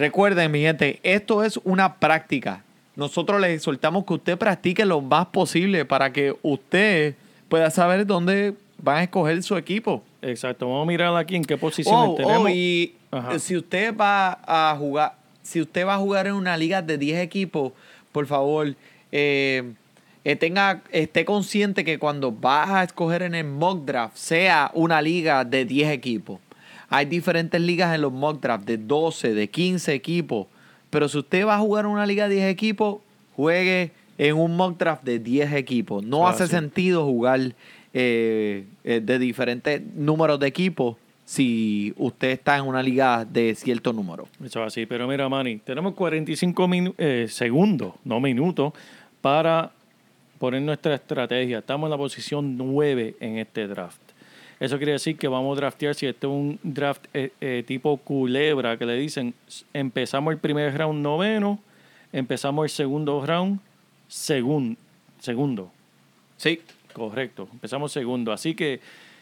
[0.01, 2.65] Recuerden, mi gente, esto es una práctica.
[2.97, 7.17] Nosotros les exhortamos que usted practique lo más posible para que usted
[7.51, 10.03] pueda saber dónde van a escoger su equipo.
[10.23, 10.67] Exacto.
[10.69, 12.45] Vamos a mirar aquí en qué posiciones Oh, tenemos.
[12.47, 13.39] oh, y Ajá.
[13.39, 17.21] si usted va a jugar, si usted va a jugar en una liga de 10
[17.21, 17.73] equipos,
[18.11, 18.75] por favor,
[19.13, 19.75] eh,
[20.39, 25.45] tenga, esté consciente que cuando vas a escoger en el mock draft, sea una liga
[25.45, 26.41] de 10 equipos.
[26.91, 30.49] Hay diferentes ligas en los mock draft de 12, de 15 equipos.
[30.91, 32.99] Pero si usted va a jugar en una liga de 10 equipos,
[33.37, 36.03] juegue en un mock draft de 10 equipos.
[36.05, 36.51] No Ah, hace sí.
[36.51, 37.55] sentido jugar
[37.95, 43.93] eh, eh, de diferentes números de equipos si usted está en una liga de cierto
[43.93, 44.27] número.
[44.45, 44.85] Eso es así.
[44.87, 48.73] Pero mira, Manny, tenemos 45 minu- eh, segundos, no minutos,
[49.21, 49.71] para
[50.41, 51.59] poner nuestra estrategia.
[51.61, 54.01] Estamos en la posición 9 en este draft.
[54.61, 57.97] Eso quiere decir que vamos a draftear, si este es un draft eh, eh, tipo
[57.97, 59.35] culebra, que le dicen,
[59.73, 61.59] empezamos el primer round noveno,
[62.13, 63.59] empezamos el segundo round
[64.09, 64.77] segun-
[65.19, 65.71] segundo.
[66.37, 66.61] Sí.
[66.93, 68.33] Correcto, empezamos segundo.
[68.33, 68.81] Así que,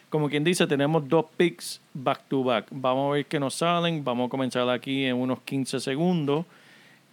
[0.08, 2.66] como quien dice, tenemos dos picks back to back.
[2.70, 4.02] Vamos a ver qué nos salen.
[4.02, 6.46] Vamos a comenzar aquí en unos 15 segundos.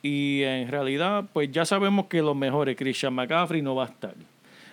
[0.01, 4.15] Y en realidad, pues ya sabemos que los mejores, Christian McCaffrey no va a estar.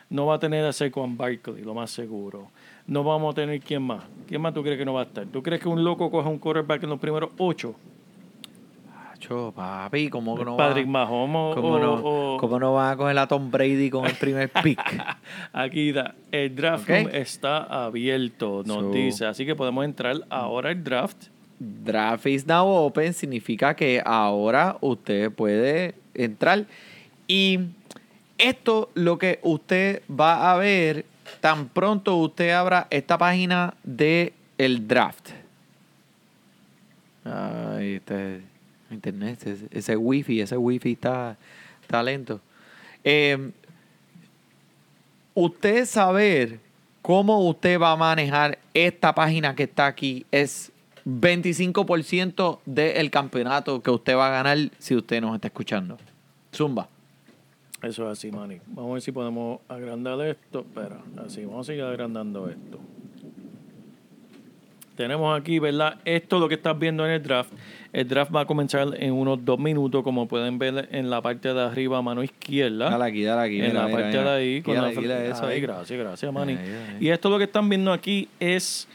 [0.09, 2.49] No va a tener a Saquon Barkley, lo más seguro.
[2.87, 4.03] No vamos a tener quién más.
[4.27, 5.27] ¿Quién más tú crees que no va a estar?
[5.27, 7.75] ¿Tú crees que un loco coja un quarterback en los primeros ocho?
[9.13, 10.91] Acho, papi, ¿cómo que no Patrick va?
[10.91, 11.95] Mahomes ¿Cómo, o- no,
[12.35, 14.81] o- ¿Cómo no van a coger a Tom Brady con el primer pick?
[15.53, 19.27] Aquí da, el draft está abierto, nos So- dice.
[19.27, 21.27] Así que podemos entrar ahora al draft.
[21.61, 26.65] Draft is now open significa que ahora usted puede entrar.
[27.29, 27.61] Y
[28.39, 31.07] esto lo que usted va a ver
[31.41, 35.31] tan pronto usted abra esta página de el draft.
[37.25, 38.43] Ay, este
[38.91, 41.37] internet, ese, wifi, ese wifi está,
[41.81, 42.41] está lento.
[43.05, 43.51] Eh,
[45.35, 46.61] usted saber
[47.01, 50.71] cómo usted va a manejar esta página que está aquí es
[51.05, 55.99] 25% del campeonato que usted va a ganar si usted nos está escuchando.
[56.55, 56.89] Zumba.
[57.83, 58.61] Eso es así, Manny.
[58.69, 60.61] Vamos a ver si podemos agrandar esto.
[60.61, 62.79] Espera, así, vamos a seguir agrandando esto.
[64.97, 65.99] Tenemos aquí, ¿verdad?
[66.05, 67.51] Esto es lo que estás viendo en el draft.
[67.93, 71.53] El draft va a comenzar en unos dos minutos, como pueden ver en la parte
[71.53, 72.91] de arriba, mano izquierda.
[72.91, 73.57] Dale aquí, dale aquí.
[73.61, 74.35] en mira, la mira, parte mira.
[74.35, 74.63] de ahí.
[74.63, 76.57] Con Dale la dale eso Ahí, gracias, gracias, Manny.
[77.01, 78.87] Y esto lo que están viendo aquí es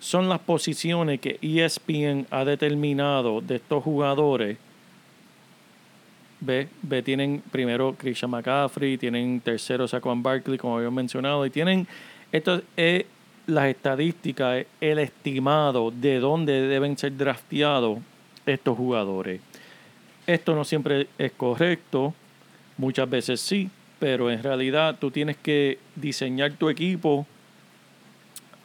[0.00, 4.58] son las posiciones que ESPN ha determinado de estos jugadores.
[6.40, 11.86] Ve, ve, tienen primero Christian McCaffrey, tienen tercero Saquon Barkley, como había mencionado, y tienen
[12.30, 13.04] esto es
[13.46, 17.98] las estadísticas, el estimado de dónde deben ser drafteados
[18.44, 19.40] estos jugadores.
[20.26, 22.12] Esto no siempre es correcto,
[22.76, 27.26] muchas veces sí, pero en realidad tú tienes que diseñar tu equipo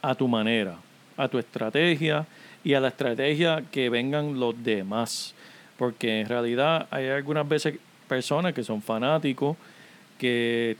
[0.02, 0.76] a tu manera,
[1.16, 2.26] a tu estrategia
[2.62, 5.33] y a la estrategia que vengan los demás.
[5.78, 9.56] Porque en realidad hay algunas veces personas que son fanáticos,
[10.18, 10.76] que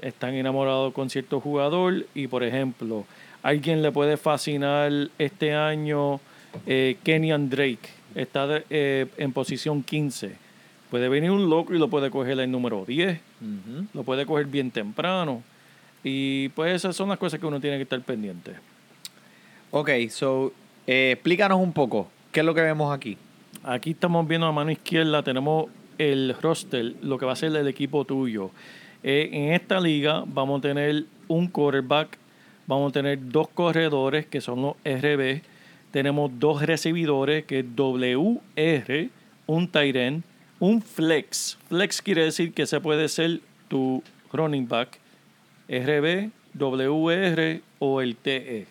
[0.00, 3.04] están enamorados con cierto jugador y por ejemplo,
[3.42, 6.20] a alguien le puede fascinar este año
[6.66, 10.36] eh, Kenyan Drake, está de- eh, en posición 15.
[10.90, 13.86] Puede venir un loco y lo puede coger el número 10 Ujú.
[13.94, 15.42] lo puede coger bien temprano.
[16.04, 18.52] Y pues esas son las cosas que uno tiene que estar pendiente.
[19.70, 20.52] Ok, so,
[20.86, 22.10] eh, explícanos un poco.
[22.32, 23.16] ¿Qué es lo que vemos aquí?
[23.64, 25.66] Aquí estamos viendo a mano izquierda, tenemos
[25.98, 28.50] el roster, lo que va a ser el equipo tuyo.
[29.02, 32.18] Eh, en esta liga vamos a tener un quarterback,
[32.66, 35.42] vamos a tener dos corredores que son los RB,
[35.92, 39.10] tenemos dos recibidores que es WR,
[39.46, 40.22] un end,
[40.58, 41.58] un flex.
[41.68, 44.98] Flex quiere decir que se puede ser tu running back,
[45.68, 48.66] RB, WR o el TE.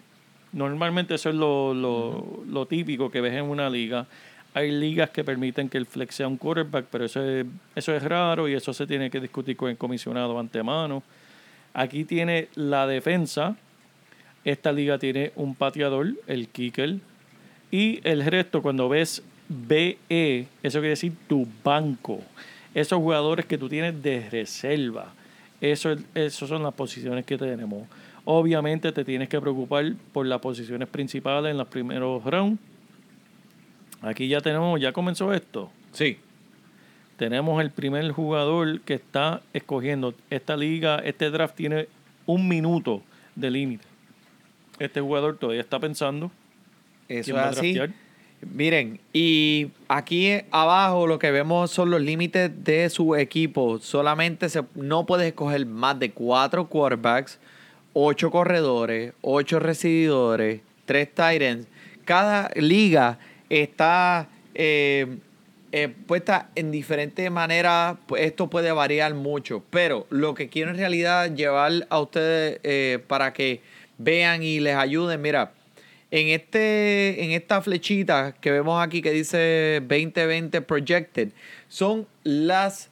[0.54, 4.06] Normalmente eso es lo, lo- lo típico que ves en una liga.
[4.54, 8.04] Hay ligas que permiten que el flex sea un quarterback, pero eso es, eso es
[8.04, 11.04] raro y eso se tiene que discutir con el comisionado antemano.
[11.74, 13.56] Aquí tiene la defensa.
[14.44, 16.96] Esta liga tiene un pateador, el kicker.
[17.72, 22.20] Y el resto, cuando ves BE, eso quiere decir tu banco.
[22.74, 25.14] Esos jugadores que tú tienes de reserva.
[25.62, 27.88] Eso, es- esas son las posiciones que tenemos.
[28.26, 32.60] Obviamente te tienes que preocupar por las posiciones principales en los primeros rounds.
[34.02, 35.72] Aquí ya tenemos, ya comenzó esto.
[35.94, 36.18] Sí.
[37.18, 40.16] tenemos el primer jugador que está escogiendo.
[40.30, 41.88] Esta liga, este draft tiene
[42.26, 43.04] un minuto
[43.36, 43.86] de límite.
[44.80, 46.32] Este jugador todavía está pensando.
[47.08, 47.80] Eso es así.
[48.42, 53.78] Miren, y aquí abajo lo que vemos son los límites de su equipo.
[53.78, 57.38] Solamente se, no puedes escoger más de cuatro quarterbacks,
[57.94, 61.68] ocho corredores, ocho recibidores, tres tight ends.
[62.04, 63.20] Cada liga
[63.52, 65.18] está eh,
[65.74, 67.98] eh, puesta en diferentes maneras.
[68.08, 69.64] Pues esto puede variar mucho.
[69.70, 73.62] Pero lo que quiero en realidad llevar a ustedes eh, para que
[73.98, 75.52] vean y les ayuden, mira.
[76.14, 81.30] En, este, en esta flechita que vemos aquí que dice 2020 Projected,
[81.70, 82.90] son las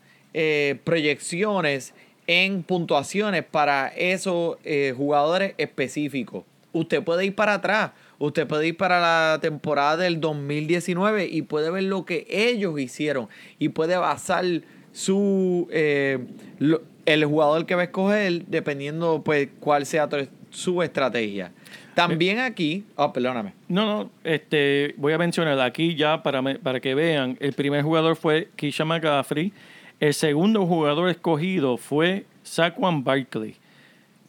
[0.85, 1.93] proyecciones
[2.27, 4.55] en puntuaciones para esos
[4.95, 6.45] jugadores específicos.
[6.71, 11.71] Usted puede ir para atrás, usted puede ir para la temporada del 2019 y puede
[11.71, 14.45] ver lo que ellos hicieron y puede basar
[14.91, 16.19] su eh,
[16.59, 20.07] lo- el jugador que va a escoger dependiendo pues cuál sea
[20.51, 21.51] su estrategia.
[21.95, 23.53] También aquí, oh, perdóname.
[23.67, 27.35] No, no, este, voy a mencionar aquí ya para, me- para que vean.
[27.39, 29.51] El primer jugador fue Keisha McCaffrey.
[29.99, 33.55] El segundo jugador escogido fue Saquon Barkley.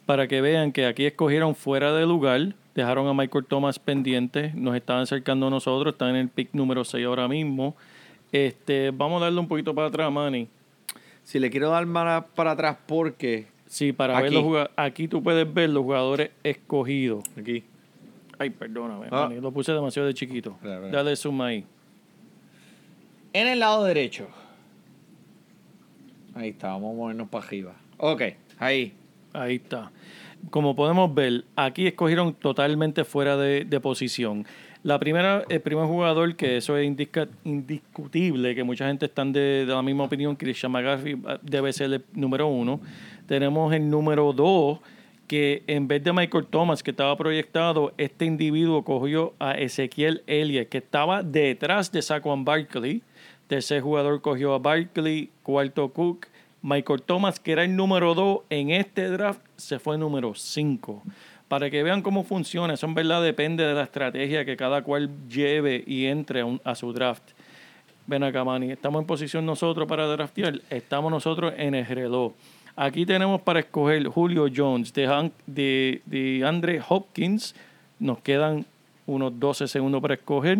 [0.05, 2.55] Para que vean que aquí escogieron fuera de lugar.
[2.75, 4.51] Dejaron a Michael Thomas pendiente.
[4.55, 5.93] Nos estaban acercando a nosotros.
[5.93, 7.75] Están en el pick número 6 ahora mismo.
[8.31, 10.47] Este, vamos a darle un poquito para atrás, Manny.
[11.23, 14.35] Si le quiero dar para, para atrás porque Sí, para ver Aquí.
[14.35, 14.73] los jugadores.
[14.77, 17.23] Aquí tú puedes ver los jugadores escogidos.
[17.37, 17.63] aquí
[18.39, 19.27] Ay, perdóname, Ah.
[19.27, 20.57] Manny, lo puse demasiado de chiquito.
[20.63, 21.65] Dale zoom ahí.
[23.33, 24.27] en el lado derecho.
[26.35, 27.75] Ahí está, vamos a movernos para arriba.
[27.97, 28.21] Ok,
[28.59, 28.93] ahí.
[29.33, 29.91] Ahí está.
[30.49, 34.45] Como podemos ver, aquí escogieron totalmente fuera de, de posición.
[34.83, 36.85] La primera, el primer jugador, que eso es
[37.43, 42.03] indiscutible, que mucha gente está de, de la misma opinión, Christian McCaffrey debe ser el
[42.13, 42.81] número uno.
[43.27, 44.79] Tenemos el número dos,
[45.27, 50.69] que en vez de Michael Thomas, que estaba proyectado, este individuo cogió a Ezequiel Elliott,
[50.69, 53.03] que estaba detrás de Saquon Barkley.
[53.47, 56.25] Tercer jugador cogió a Barkley, cuarto Cook,
[56.61, 61.03] Michael Thomas, que era el número 2 en este draft, se fue número 5.
[61.47, 65.09] Para que vean cómo funciona, eso en verdad depende de la estrategia que cada cual
[65.27, 67.23] lleve y entre a, su draft.
[68.07, 72.33] Ven acá, Manny, estamos en posición nosotros para draftear, estamos nosotros en el reloj.
[72.75, 77.53] Aquí tenemos para escoger Julio Jones, de, de, de Andre Hopkins,
[77.99, 78.65] nos quedan
[79.05, 80.59] unos 12 segundos para escoger.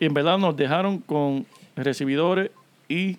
[0.00, 2.50] Y en verdad nos dejaron con recibidores
[2.88, 3.18] y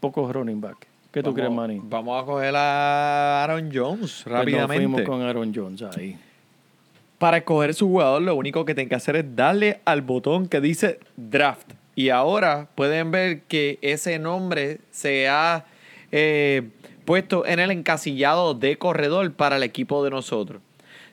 [0.00, 0.87] pocos running back.
[1.18, 1.80] ¿Qué tú Vamos- crees, Manny?
[1.82, 4.76] Vamos a coger a Aaron Jones Pues nos rápidamente.
[4.76, 6.16] fuimos con Aaron Jones ahí.
[7.18, 10.60] Para escoger su jugador, lo único que tienen que hacer es darle al botón que
[10.60, 11.72] dice draft.
[11.96, 15.64] Y ahora pueden ver que ese nombre se ha
[16.12, 16.68] eh,
[17.04, 20.62] puesto en el encasillado de corredor para el equipo de nosotros.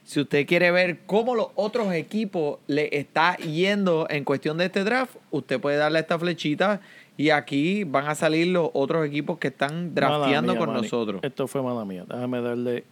[0.04, 4.84] Si usted quiere ver cómo los otros equipos le está yendo en cuestión de este
[4.84, 6.80] draft, usted puede darle esta flechita
[7.18, 11.24] y aquí van a salir los otros equipos que están drafteando mía, con nosotros.
[11.24, 12.06] Esto fue mala mía.
[12.08, 12.84] Déjame darle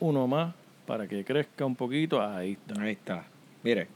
[0.00, 0.54] uno más
[0.86, 2.22] para que crezca un poquito.
[2.22, 2.82] Ahí está.
[2.82, 3.24] Ahí está.
[3.62, 3.88] Mire.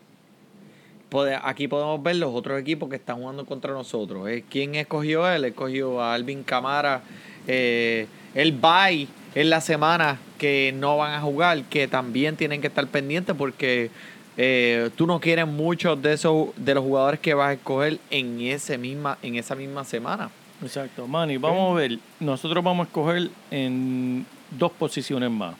[1.44, 4.28] Aquí podemos ver los otros equipos que están jugando contra nosotros.
[4.28, 4.44] ¿eh?
[4.50, 5.44] ¿Quién escogió él?
[5.44, 7.02] Escogió a Alvin Camara.
[7.46, 9.06] Eh, el bye
[9.36, 13.90] en la semana que no van a jugar, que también tienen que estar pendientes porque
[14.36, 18.40] eh, tú no quieres muchos de esos de los jugadores que vas a escoger en
[18.40, 20.30] ese misma en esa misma semana.
[20.62, 21.06] Exacto.
[21.06, 21.98] Manny, vamos a ver.
[22.20, 25.56] Nosotros vamos a escoger en dos posiciones más.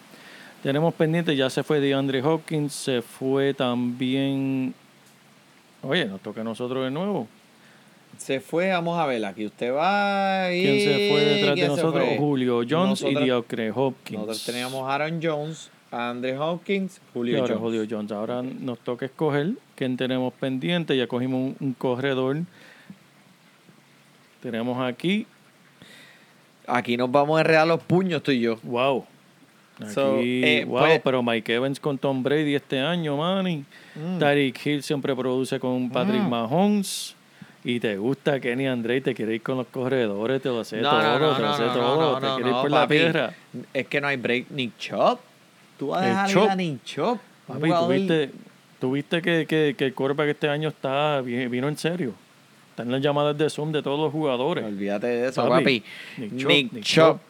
[0.62, 4.74] Tenemos pendiente, ya se fue DeAndre Hopkins, se fue también.
[5.82, 7.28] Oye, nos toca a nosotros de nuevo.
[8.16, 10.62] Se fue, vamos a ver, aquí usted va y...
[10.62, 12.08] ¿Quién se fue detrás de ¿quién se nosotros?
[12.16, 14.20] Julio Jones y DeAndre Hopkins.
[14.20, 17.62] Nosotros teníamos Aaron Jones, a Andre Hopkins, Y Julio ahora Jones.
[17.62, 18.12] Julio Jones.
[18.12, 20.96] Ahora nos toca escoger quién tenemos pendiente.
[20.96, 22.36] Ya cogimos un, un corredor.
[24.42, 25.26] Tenemos aquí.
[26.66, 28.58] Aquí nos vamos a enredar los puños tú y yo.
[28.62, 29.04] Wow.
[29.80, 33.64] Aquí, So, eh, wow, pues- pero Mike Evans con Tom Brady este año, Manny.
[33.94, 34.18] Mm.
[34.18, 37.16] Tyreek Hill siempre produce con Patrick Mahomes.
[37.66, 41.00] Y te gusta Kenny Andre, te quiere ir con los corredores, te lo sé todo,
[41.36, 43.34] te lo sé todo, te quiere ir por la piedra.
[43.72, 44.50] Es que no hay break.
[44.50, 45.18] Nick Chop.
[45.78, 47.18] Tú vas a dejar a Nick Chop.
[47.46, 48.30] Papi, tuviste,
[48.80, 52.12] tuviste que, que, que el quarterback este año está vi- vino en serio.
[52.70, 54.64] Están las llamadas de Zoom de todos los jugadores.
[54.64, 55.82] Olvídate de eso, Papi,
[56.18, 56.34] papi.
[56.36, 57.20] Nick Chop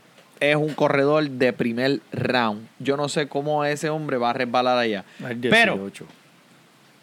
[0.41, 2.67] es un corredor de primer round.
[2.79, 5.05] Yo no sé cómo ese hombre va a resbalar allá.
[5.25, 6.07] Al Pero, 18.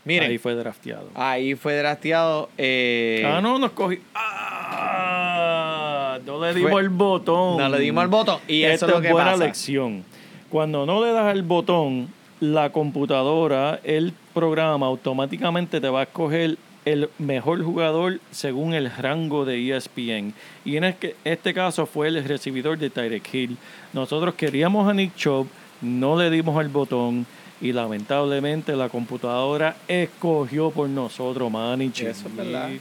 [0.06, 1.10] miren, Ahí ahí fue, fue drafteado.
[1.14, 2.50] drafteado.
[2.58, 4.00] eh, ah, no, nos cogí.
[4.14, 7.58] Ah, No le dimos Fue- el botón.
[7.58, 8.40] No le dimos el botón.
[8.48, 9.46] Y eso Esta es lo que buena pasa.
[9.46, 10.04] lección.
[10.52, 12.10] Cuando no le das el botón,
[12.42, 19.46] la computadora, el programa automáticamente te va a escoger el mejor jugador según el rango
[19.46, 20.34] de ESPN.
[20.66, 23.58] Y en este, este caso fue el recibidor de Tyreek Hill.
[23.94, 25.48] Nosotros queríamos a Nick Chubb,
[25.80, 27.26] no le dimos el botón.
[27.62, 31.94] Y lamentablemente la computadora escogió por nosotros, Manny.
[31.96, 32.72] Eso es verdad.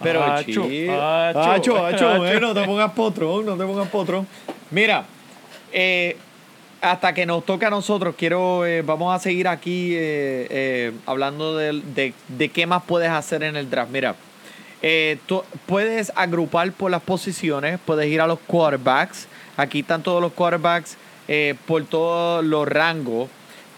[0.00, 0.92] Pero, Acho, chico.
[0.92, 2.26] acho, Acho, acho, acho.
[2.26, 4.28] eh, no te pongas potrón, no te pongas potrón.
[4.70, 5.06] Mira,
[5.72, 6.18] eh,
[6.80, 11.56] hasta que nos toca a nosotros, quiero, eh, vamos a seguir aquí eh, eh, hablando
[11.56, 13.90] de, de- qué más puedes hacer en el draft.
[13.90, 14.14] Mira,
[15.66, 19.26] puedes agrupar por las posiciones, puedes ir a los quarterbacks.
[19.56, 20.96] Aquí están todos los quarterbacks
[21.66, 23.28] por todos los rangos.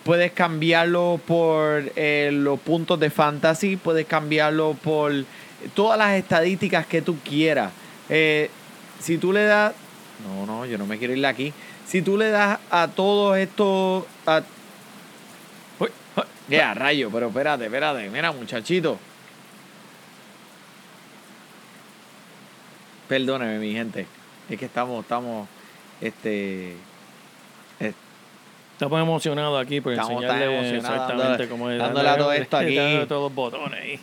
[0.04, 5.12] Puedes cambiarlo por los puntos de fantasy, puedes cambiarlo por
[5.74, 7.70] todas las estadísticas que tú quieras.
[9.00, 9.72] Si tú le das...
[10.26, 11.52] No, no, yo no me quiero ir aquí.
[11.88, 14.04] Si tú le das a todos estos...
[14.26, 14.42] a-
[15.80, 16.22] Uy, uy.
[16.48, 18.08] Ya, rayo, pero espérate, espérate.
[18.10, 18.98] Mira, muchachito.
[23.08, 24.06] Perdóneme, mi gente.
[24.50, 25.48] Es que estamos, estamos,
[26.00, 26.76] este...
[28.72, 31.78] Estamos emocionados aquí por Estamos tan enseñarle emocionados exactamente dándole- cómo es.
[31.78, 32.74] dándole a todo esto aquí.
[32.76, 34.00] dándole todos los botones ahí.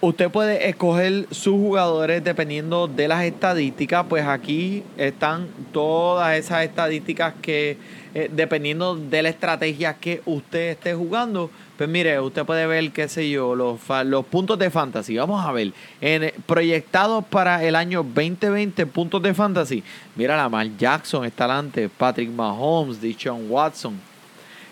[0.00, 7.34] Usted puede escoger sus jugadores dependiendo de las estadísticas, pues aquí están todas esas estadísticas
[7.42, 7.76] que
[8.14, 13.08] eh, dependiendo de la estrategia que usted esté jugando, pues mire, usted puede ver, qué
[13.08, 13.80] sé yo, los,
[14.26, 15.16] puntos de fantasy.
[15.16, 19.82] Vamos a ver, en, proyectados para el año 2020, puntos de fantasy.
[20.14, 24.00] Mira, Lamar Jackson está adelante, Patrick Mahomes, Deshaun Watson.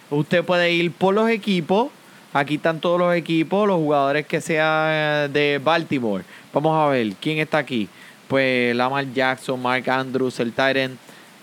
[0.08, 1.88] Usted puede ir por los equipos.
[2.36, 6.22] Aquí están todos los equipos, los jugadores que sean de Baltimore.
[6.52, 7.88] Vamos a ver quién está aquí.
[8.28, 10.98] Pues Lamar Jackson, Mark Andrews, el Titan,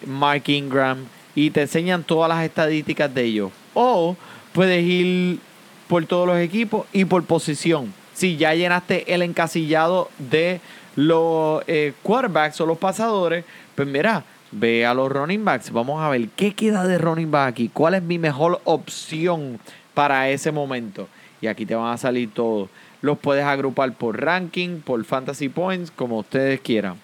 [0.06, 1.00] Mark Ingram.
[1.34, 3.52] Y te enseñan todas las estadísticas de ellos.
[3.74, 4.16] O
[4.52, 5.39] puedes ir
[5.88, 7.91] por todos los equipos y por posición.
[8.14, 10.62] Si ya llenaste el encasillado de
[10.96, 15.72] los eh, quarterbacks o los pasadores, pues mira, ve a los running backs.
[15.72, 17.72] Vamos a ver qué queda de running back aquí.
[17.74, 19.60] ¿Cuál es mi mejor opción
[19.94, 21.08] para ese momento?
[21.41, 22.70] Y aquí te van a salir todos.
[23.02, 26.96] Los puedes agrupar por ranking, por fantasy points, como ustedes quieran.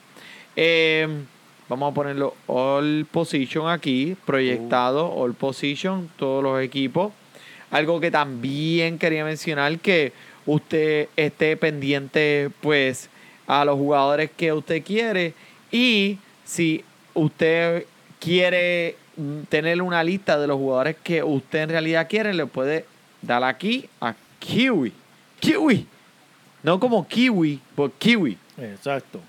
[0.56, 1.08] Eh,
[1.68, 7.12] vamos a ponerlo all position aquí, proyectado, all position, todos los equipos.
[7.72, 10.14] Algo que también quería mencionar que
[10.46, 13.10] usted esté pendiente pues
[13.46, 15.34] a los jugadores que usted quiere
[15.72, 16.84] y si
[17.14, 17.86] usted
[18.20, 18.96] quiere
[19.49, 22.86] tener una lista de los jugadores que usted en realidad quiere, le puede
[23.22, 24.93] dar aquí a Kiwi.
[25.39, 25.86] Kiwi.
[26.63, 28.38] No como Kiwi, pero Kiwi.
[28.57, 29.20] Exacto.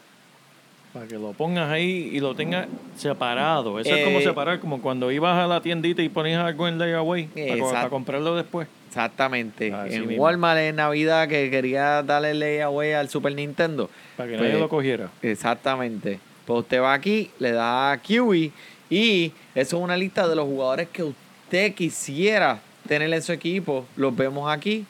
[0.93, 2.67] Para que lo pongas ahí y lo tengas
[2.97, 3.79] separado.
[3.79, 6.79] Eso es como Eh, separar, como cuando ibas a la tiendita y ponías algo en
[6.79, 8.67] layaway para, para comprarlo después.
[8.89, 9.73] Exactamente.
[9.73, 10.25] Así en mismo.
[10.25, 13.89] Walmart en Navidad que quería darle layaway al Super Nintendo.
[14.17, 15.11] Para que Pues, nadie lo cogiera.
[15.23, 16.19] Exactamente.
[16.45, 18.53] Pues usted va aquí, le da a Kiwi
[18.91, 23.87] y eso es una lista de los jugadores que usted quisiera tener en su equipo.
[23.97, 24.85] Los vemos aquí.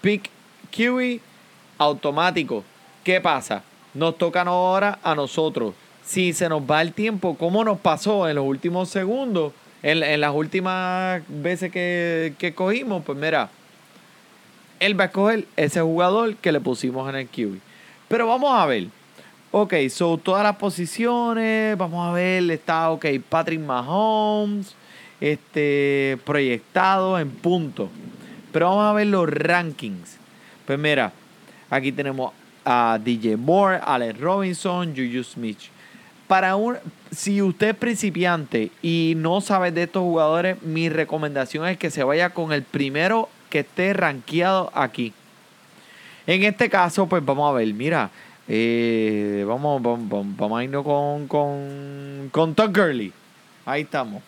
[0.00, 0.30] Pick
[0.70, 1.20] Kiwi
[1.76, 2.64] automático.
[3.04, 3.62] ¿Qué pasa?
[3.92, 5.74] Nos tocan ahora a nosotros.
[6.02, 10.20] Si se nos va el tiempo, como nos pasó en los últimos segundos, en, en
[10.20, 13.50] las últimas veces que, que cogimos, pues mira,
[14.80, 17.60] él va a escoger ese jugador que le pusimos en el Kiwi.
[18.08, 18.86] Pero vamos a ver.
[19.54, 24.74] Ok, so todas las posiciones, vamos a ver, está, ok, Patrick Mahomes,
[25.20, 27.90] este, proyectado en punto.
[28.50, 30.16] Pero vamos a ver los rankings.
[30.64, 31.12] Pues mira,
[31.68, 32.32] aquí tenemos
[32.64, 35.58] a DJ Moore, Alex Robinson, Juju Smith.
[36.26, 36.78] Para un,
[37.10, 42.02] si usted es principiante y no sabe de estos jugadores, mi recomendación es que se
[42.04, 45.12] vaya con el primero que esté rankeado aquí.
[46.26, 48.10] En este caso, pues vamos a ver, mira,
[48.48, 53.12] eh, vamos, vamos, vamos, a irnos con, con, con Todd Gurley.
[53.64, 54.22] Ahí estamos.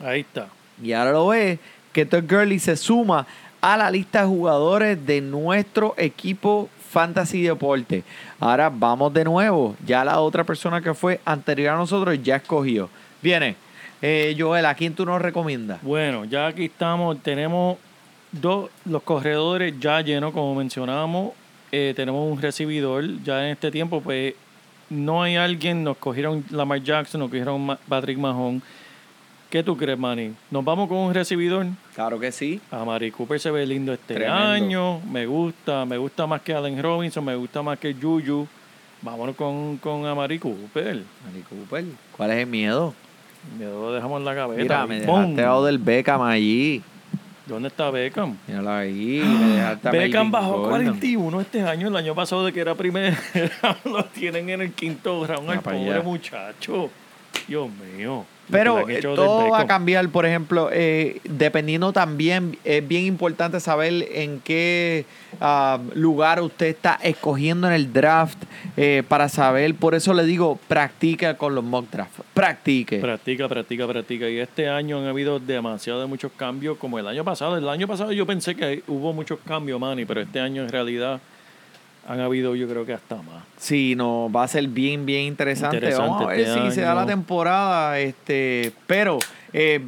[0.00, 0.48] Ahí está.
[0.82, 1.58] Y ahora lo ve
[1.92, 3.26] que Todd Gurley se suma
[3.60, 8.02] a la lista de jugadores de nuestro equipo Fantasy Deporte.
[8.40, 9.76] Ahora vamos de nuevo.
[9.86, 12.90] Ya la otra persona que fue anterior a nosotros ya escogió.
[13.22, 13.56] Viene.
[14.02, 15.80] Eh, Joel, ¿a quién tú nos recomiendas?
[15.80, 17.78] Bueno, ya aquí estamos, tenemos
[18.32, 21.30] dos, los corredores ya llenos, como mencionábamos.
[21.72, 23.02] Eh, tenemos un recibidor.
[23.24, 24.34] Ya en este tiempo, pues,
[24.90, 25.82] no hay alguien.
[25.82, 28.62] Nos cogieron Lamar Jackson, nos cogieron Patrick Mahomes.
[29.48, 30.32] ¿Qué tú crees, Manny?
[30.50, 31.66] ¿Nos vamos con un recibidor?
[31.94, 32.58] Claro que sí.
[32.70, 34.38] A Mari Cooper se ve lindo este Tremendo.
[34.42, 35.00] año.
[35.00, 38.46] Me gusta, me gusta más que Allen Robinson, me gusta más que Juju.
[39.02, 41.02] Vámonos con, con Amari Cooper.
[41.26, 41.84] Mari Cooper,
[42.16, 42.94] ¿cuál es el miedo?
[43.58, 44.62] Miedo lo dejamos en la gaveta.
[44.62, 46.82] Mira, me dejaste a del Beckham allí.
[47.46, 48.36] ¿Dónde está Beckham?
[48.46, 49.22] Míralo ahí.
[49.24, 50.68] Me a Beckham bajó Gordon.
[50.70, 51.88] 41 este año.
[51.88, 53.14] El año pasado de que era primer
[53.62, 56.02] round, lo tienen en el quinto round al pobre allá.
[56.02, 56.90] muchacho.
[57.46, 58.24] Dios mío.
[58.50, 64.08] Pero eh, todo va a cambiar, por ejemplo, eh, dependiendo también, es bien importante saber
[64.12, 65.06] en qué
[65.40, 68.38] ah, lugar usted está escogiendo en el draft
[68.76, 72.98] eh, para saber, por eso le digo, practica con los mock draft, practique.
[72.98, 74.28] Practica, practica, practica.
[74.28, 77.56] Y este año han habido demasiado de muchos cambios, como el año pasado.
[77.56, 81.20] El año pasado yo pensé que hubo muchos cambios, Manny, pero este año en realidad
[82.06, 83.44] han habido, yo creo que hasta más.
[83.56, 85.76] Sí, no, va a ser bien, bien interesante.
[85.76, 87.98] Interesante Vamos a ver este si se da la temporada.
[88.00, 89.18] Este, pero
[89.52, 89.80] eh,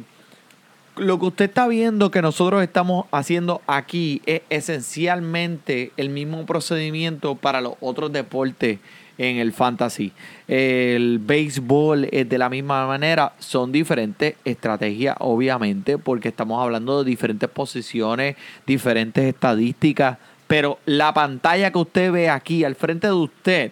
[0.97, 7.35] lo que usted está viendo que nosotros estamos haciendo aquí es esencialmente el mismo procedimiento
[7.35, 8.79] para los otros deportes
[9.17, 10.11] en el fantasy.
[10.47, 17.09] El béisbol es de la misma manera, son diferentes estrategias, obviamente, porque estamos hablando de
[17.09, 18.35] diferentes posiciones,
[18.65, 23.71] diferentes estadísticas, pero la pantalla que usted ve aquí al frente de usted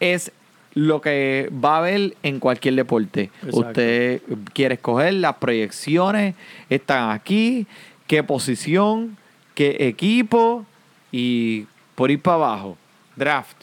[0.00, 0.32] es
[0.74, 3.30] lo que va a ver en cualquier deporte.
[3.42, 3.58] Exacto.
[3.58, 6.34] Usted quiere escoger las proyecciones,
[6.68, 7.66] están aquí,
[8.06, 9.16] qué posición,
[9.54, 10.64] qué equipo
[11.10, 12.78] y por ir para abajo.
[13.16, 13.56] Draft.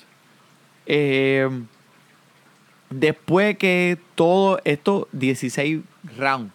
[0.86, 1.50] Eh,
[2.90, 5.82] después que todo esto, 16
[6.18, 6.52] rounds.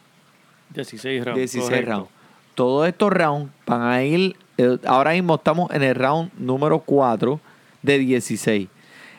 [0.75, 1.39] 16 rounds.
[1.39, 1.91] 16 correcto.
[1.91, 2.11] rounds.
[2.55, 4.37] Todos estos rounds van a ir.
[4.61, 7.41] Eh, ahora mismo estamos en el round número 4
[7.83, 8.69] de 16.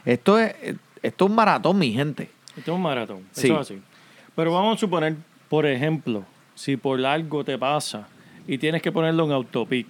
[0.06, 0.56] Esto es,
[1.02, 2.30] esto es un maratón, mi gente.
[2.58, 3.24] Esto es un maratón.
[3.32, 3.48] Sí.
[3.48, 3.82] Eso es así.
[4.36, 5.16] Pero vamos a suponer,
[5.50, 6.24] por ejemplo,
[6.56, 8.08] si por algo te pasa
[8.48, 9.88] y tienes que ponerlo en autopic.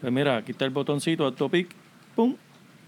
[0.00, 1.68] Pues mira, aquí está el botoncito autopic.
[2.14, 2.36] Pum.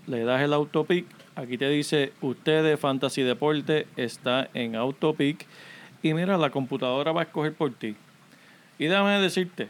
[0.06, 1.06] Le das el autopic.
[1.36, 5.46] Aquí te dice, usted de Fantasy Deporte está en autopic.
[6.02, 7.96] Y mira, la computadora va a escoger por ti.
[8.78, 9.68] Y déjame decirte,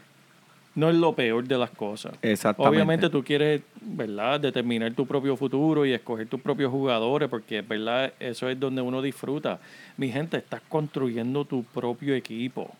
[0.73, 2.13] no es lo peor de las cosas.
[2.21, 2.75] Exactamente.
[2.75, 8.13] Obviamente tú quieres, ¿verdad?, determinar tu propio futuro y escoger tus propios jugadores, porque, ¿verdad?,
[8.19, 9.59] eso es donde uno disfruta.
[9.97, 12.71] Mi gente, estás construyendo tu propio equipo.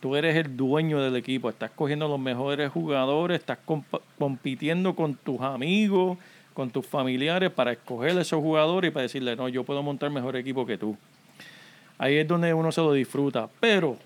[0.00, 5.14] Tú eres el dueño del equipo, estás cogiendo los mejores jugadores, estás comp- compitiendo con
[5.16, 6.18] tus amigos,
[6.54, 10.36] con tus familiares para escoger esos jugadores y para decirle, no, yo puedo montar mejor
[10.36, 10.96] equipo que tú.
[11.98, 13.96] Ahí es donde uno se lo disfruta, pero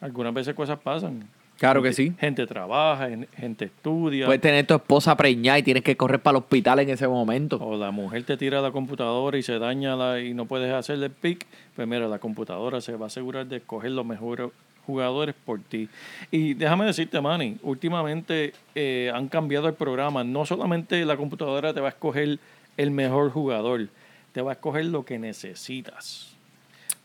[0.00, 1.28] algunas veces cosas pasan.
[1.58, 2.12] Claro que sí.
[2.18, 4.26] Gente trabaja, gen- gente estudia.
[4.26, 7.56] Puedes tener tu esposa preñada y tienes que correr para el hospital en ese momento.
[7.58, 11.06] O la mujer te tira la computadora y se daña la, y no puedes hacerle
[11.06, 11.46] el pick.
[11.76, 14.50] Pues mira, la computadora se va a asegurar de escoger los mejores
[14.84, 15.88] jugadores por ti.
[16.30, 20.24] Y déjame decirte, Manny, últimamente eh, han cambiado el programa.
[20.24, 22.38] No solamente la computadora te va a escoger
[22.76, 23.88] el mejor jugador,
[24.32, 26.34] te va a escoger lo que necesitas.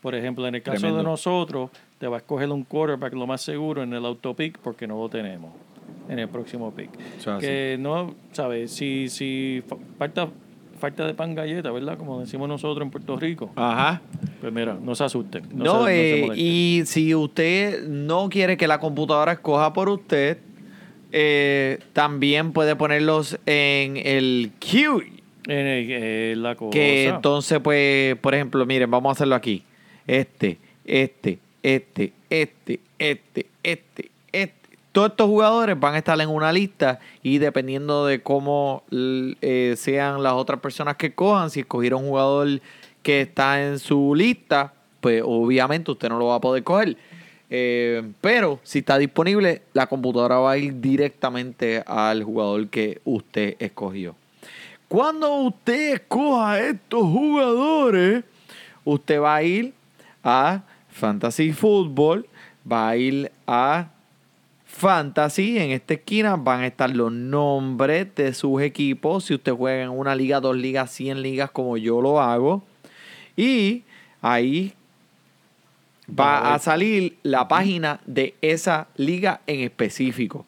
[0.02, 0.98] Por ejemplo, en el caso Tremendo.
[0.98, 1.70] de nosotros,
[2.00, 5.08] te va a escoger un quarterback lo más seguro en el autopick porque no lo
[5.10, 5.52] tenemos
[6.08, 6.88] en el próximo pick.
[7.38, 8.72] Que no, ¿sabes?
[8.72, 10.28] Si, si fa- falta,
[10.78, 11.98] falta de pan galleta, ¿verdad?
[11.98, 13.50] Como decimos nosotros en Puerto Rico.
[13.54, 14.00] Ajá.
[14.40, 15.44] Pues mira, no se asusten.
[15.52, 19.72] No, No, se, no se eh, y si usted no quiere que la computadora escoja
[19.74, 20.38] por usted,
[21.12, 25.04] eh, también puede ponerlos en el queue.
[25.48, 26.70] Eh, eh, la cosa.
[26.70, 29.64] Que entonces, pues, por ejemplo, miren, vamos a hacerlo aquí.
[30.06, 34.60] Este, este, este, este, este, este, este.
[34.92, 40.22] Todos estos jugadores van a estar en una lista y dependiendo de cómo eh, sean
[40.22, 42.60] las otras personas que cojan, si escogieron un jugador
[43.02, 46.96] que está en su lista, pues obviamente usted no lo va a poder coger.
[47.50, 53.56] Eh, pero si está disponible, la computadora va a ir directamente al jugador que usted
[53.58, 54.16] escogió.
[54.88, 58.24] Cuando usted escoja estos jugadores,
[58.84, 59.72] usted va a ir
[60.22, 62.26] a Fantasy Football,
[62.70, 63.90] va a ir a
[64.64, 65.58] Fantasy.
[65.58, 69.24] En esta esquina van a estar los nombres de sus equipos.
[69.24, 72.62] Si usted juega en una liga, dos ligas, 100 ligas, como yo lo hago.
[73.36, 73.82] Y
[74.22, 74.74] ahí
[76.08, 80.46] va a salir la página de esa liga en específico.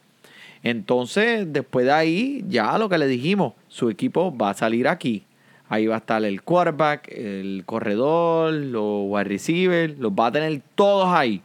[0.62, 5.24] Entonces, después de ahí, ya lo que le dijimos, su equipo va a salir aquí.
[5.73, 10.61] Ahí va a estar el quarterback, el corredor, los wide receivers, los va a tener
[10.75, 11.41] todos ahí.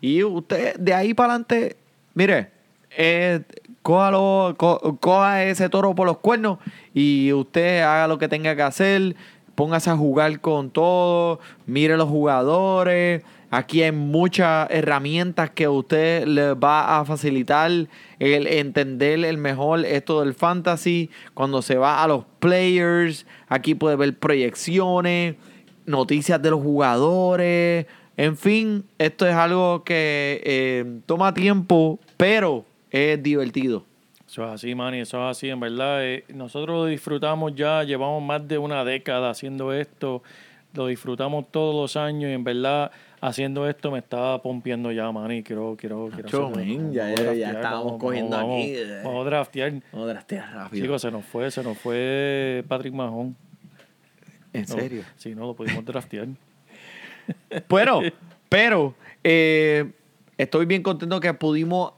[0.00, 1.76] Y usted, de ahí para adelante,
[2.14, 2.48] mire,
[2.96, 3.42] eh,
[3.82, 6.56] cójalo- co- coja ese toro por los cuernos
[6.94, 9.14] y usted haga lo que tenga que hacer.
[9.54, 13.22] Póngase a jugar con todo, mire los jugadores,
[13.52, 17.70] Aquí hay muchas herramientas que usted le va a facilitar
[18.20, 21.10] el entender el mejor esto del fantasy.
[21.34, 25.34] Cuando se va a los players, aquí puede ver proyecciones,
[25.84, 27.86] noticias de los jugadores.
[28.16, 33.84] En fin, esto es algo que eh, toma tiempo, pero es divertido.
[34.28, 36.04] Eso es así, Manny, eso es así, en verdad.
[36.04, 40.22] eh, nosotros disfrutamos ya, llevamos más de una década haciendo esto,
[40.74, 42.90] lo disfrutamos todos los años y en verdad
[43.20, 45.42] haciendo esto me estaba pompeando ya, Manny.
[45.42, 46.50] Quiero, quiero, quiero.
[46.50, 49.00] Men, ya- Vamos ya- a ya draftear, estábamos vamos, cogiendo vamos, aquí, Vamos, eh.
[49.04, 49.72] vamos a draftear.
[49.92, 50.84] No draftea rápido.
[50.84, 53.36] Chicos, se nos fue, se nos fue Patrick Mahon.
[54.52, 55.02] en No, serio.
[55.16, 56.28] Sí, no, lo pudimos draftear.
[57.68, 58.00] Bueno,
[58.48, 59.90] pero eh,
[60.38, 61.92] estoy bien contento que pudimos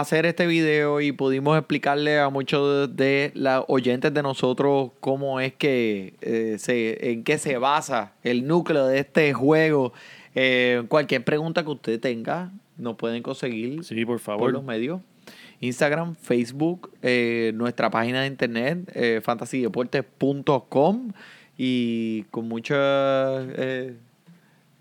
[0.00, 5.52] hacer este video y pudimos explicarle a muchos de los oyentes de nosotros cómo es
[5.54, 9.92] que eh, se, en qué se basa el núcleo de este juego.
[10.34, 14.52] Eh, cualquier pregunta que usted tenga, nos pueden conseguir Sí, por por favor.
[14.52, 15.00] los medios.
[15.60, 21.12] Instagram, Facebook, eh, nuestra página de internet, eh, fantasydeportes.com
[21.56, 23.96] y con mucha eh,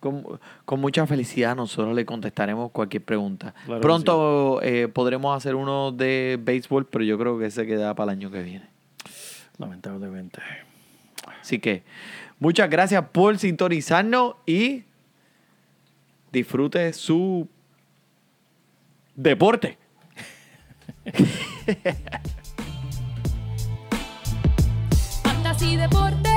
[0.04, 0.24] con,
[0.66, 3.54] con mucha felicidad nosotros le contestaremos cualquier pregunta.
[3.66, 8.12] Claro Pronto eh, podremos hacer uno de béisbol, pero yo creo que ese queda para
[8.12, 8.68] el año que viene.
[9.58, 10.42] Lamentablemente.
[11.40, 11.84] Así que
[12.38, 14.84] muchas gracias por sintonizarnos y
[16.34, 17.48] disfrute su
[19.16, 19.78] deporte.
[25.24, 26.33] Fantasy Deporte.